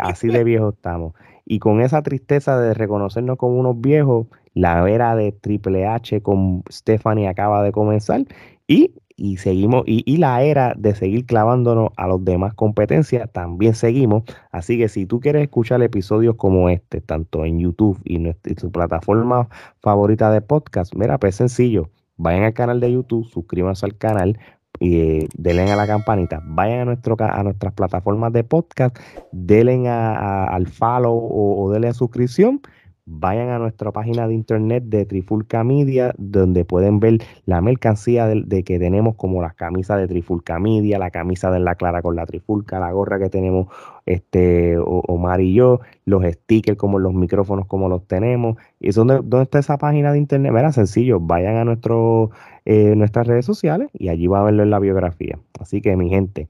así 0.00 0.28
de 0.28 0.44
viejo 0.44 0.70
estamos. 0.70 1.14
Y 1.46 1.58
con 1.58 1.80
esa 1.80 2.02
tristeza 2.02 2.58
de 2.58 2.74
reconocernos 2.74 3.36
como 3.36 3.58
unos 3.58 3.80
viejos, 3.80 4.26
la 4.54 4.88
era 4.88 5.14
de 5.14 5.32
Triple 5.32 5.86
H 5.86 6.22
con 6.22 6.62
Stephanie 6.70 7.28
acaba 7.28 7.62
de 7.62 7.70
comenzar. 7.70 8.24
Y 8.66 8.94
y 9.16 9.36
seguimos, 9.36 9.84
y, 9.86 10.16
la 10.16 10.42
era 10.42 10.74
de 10.76 10.94
seguir 10.94 11.26
clavándonos 11.26 11.90
a 11.96 12.06
los 12.08 12.24
demás 12.24 12.54
competencias, 12.54 13.30
también 13.32 13.74
seguimos. 13.74 14.24
Así 14.50 14.76
que 14.78 14.88
si 14.88 15.06
tú 15.06 15.20
quieres 15.20 15.42
escuchar 15.42 15.82
episodios 15.82 16.34
como 16.36 16.68
este, 16.68 17.00
tanto 17.00 17.44
en 17.44 17.60
YouTube 17.60 18.00
y 18.04 18.16
en 18.16 18.36
su 18.58 18.72
plataforma 18.72 19.48
favorita 19.80 20.32
de 20.32 20.40
podcast, 20.40 20.94
mira, 20.94 21.18
pues 21.18 21.36
sencillo, 21.36 21.90
vayan 22.16 22.42
al 22.44 22.54
canal 22.54 22.80
de 22.80 22.92
YouTube, 22.92 23.28
suscríbanse 23.28 23.86
al 23.86 23.96
canal, 23.96 24.38
y 24.80 24.96
eh, 24.98 25.28
denle 25.36 25.70
a 25.70 25.76
la 25.76 25.86
campanita, 25.86 26.42
vayan 26.44 26.80
a, 26.80 26.84
nuestro, 26.86 27.16
a 27.20 27.42
nuestras 27.44 27.72
plataformas 27.74 28.32
de 28.32 28.42
podcast, 28.42 28.98
denle 29.30 29.88
al 29.88 30.66
follow 30.66 31.16
o, 31.16 31.64
o 31.64 31.70
denle 31.70 31.88
a 31.88 31.94
suscripción 31.94 32.60
vayan 33.06 33.50
a 33.50 33.58
nuestra 33.58 33.92
página 33.92 34.26
de 34.26 34.34
internet 34.34 34.84
de 34.86 35.04
Trifulca 35.04 35.62
Media, 35.62 36.14
donde 36.16 36.64
pueden 36.64 37.00
ver 37.00 37.18
la 37.44 37.60
mercancía 37.60 38.26
de, 38.26 38.64
que 38.64 38.78
tenemos, 38.78 39.16
como 39.16 39.42
las 39.42 39.54
camisas 39.54 39.98
de 39.98 40.08
Trifulca 40.08 40.58
Media, 40.58 40.98
la 40.98 41.10
camisa 41.10 41.50
de 41.50 41.60
la 41.60 41.74
Clara 41.74 42.02
con 42.02 42.16
la 42.16 42.24
Trifulca, 42.26 42.80
la 42.80 42.92
gorra 42.92 43.18
que 43.18 43.28
tenemos 43.28 43.68
este 44.06 44.76
Omar 44.78 45.40
y 45.40 45.54
yo, 45.54 45.80
los 46.06 46.24
stickers 46.24 46.78
como 46.78 46.98
los 46.98 47.12
micrófonos 47.14 47.66
como 47.66 47.88
los 47.88 48.06
tenemos. 48.06 48.56
¿Y 48.80 48.90
dónde, 48.92 49.16
dónde 49.16 49.42
está 49.42 49.58
esa 49.58 49.78
página 49.78 50.12
de 50.12 50.18
internet? 50.18 50.52
Era 50.56 50.72
sencillo, 50.72 51.20
vayan 51.20 51.56
a 51.56 51.64
nuestro, 51.64 52.30
eh, 52.64 52.94
nuestras 52.96 53.26
redes 53.26 53.44
sociales 53.44 53.90
y 53.92 54.08
allí 54.08 54.26
va 54.26 54.40
a 54.40 54.44
verlo 54.44 54.62
en 54.62 54.70
la 54.70 54.78
biografía. 54.78 55.38
Así 55.60 55.82
que 55.82 55.96
mi 55.96 56.08
gente, 56.08 56.48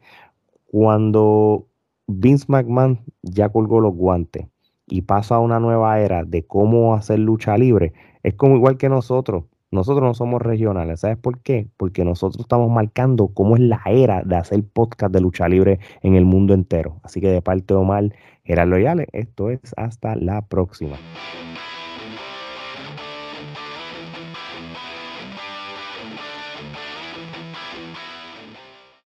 cuando 0.70 1.66
Vince 2.06 2.46
McMahon 2.48 3.00
ya 3.22 3.48
colgó 3.48 3.80
los 3.80 3.94
guantes, 3.94 4.46
y 4.86 5.02
pasa 5.02 5.36
a 5.36 5.40
una 5.40 5.60
nueva 5.60 6.00
era 6.00 6.24
de 6.24 6.46
cómo 6.46 6.94
hacer 6.94 7.18
lucha 7.18 7.56
libre, 7.56 7.92
es 8.22 8.34
como 8.34 8.56
igual 8.56 8.76
que 8.76 8.88
nosotros. 8.88 9.44
Nosotros 9.70 10.04
no 10.04 10.14
somos 10.14 10.40
regionales. 10.40 11.00
¿Sabes 11.00 11.16
por 11.16 11.40
qué? 11.40 11.66
Porque 11.76 12.04
nosotros 12.04 12.42
estamos 12.42 12.70
marcando 12.70 13.28
cómo 13.34 13.56
es 13.56 13.62
la 13.62 13.82
era 13.86 14.22
de 14.22 14.36
hacer 14.36 14.62
podcast 14.62 15.12
de 15.12 15.20
lucha 15.20 15.48
libre 15.48 15.80
en 16.02 16.14
el 16.14 16.24
mundo 16.24 16.54
entero. 16.54 17.00
Así 17.02 17.20
que 17.20 17.28
de 17.28 17.42
parte 17.42 17.74
de 17.74 17.80
Omar, 17.80 18.14
Gerardo 18.44 18.70
Loyales, 18.70 19.08
esto 19.12 19.50
es 19.50 19.74
hasta 19.76 20.14
la 20.14 20.46
próxima. 20.46 20.96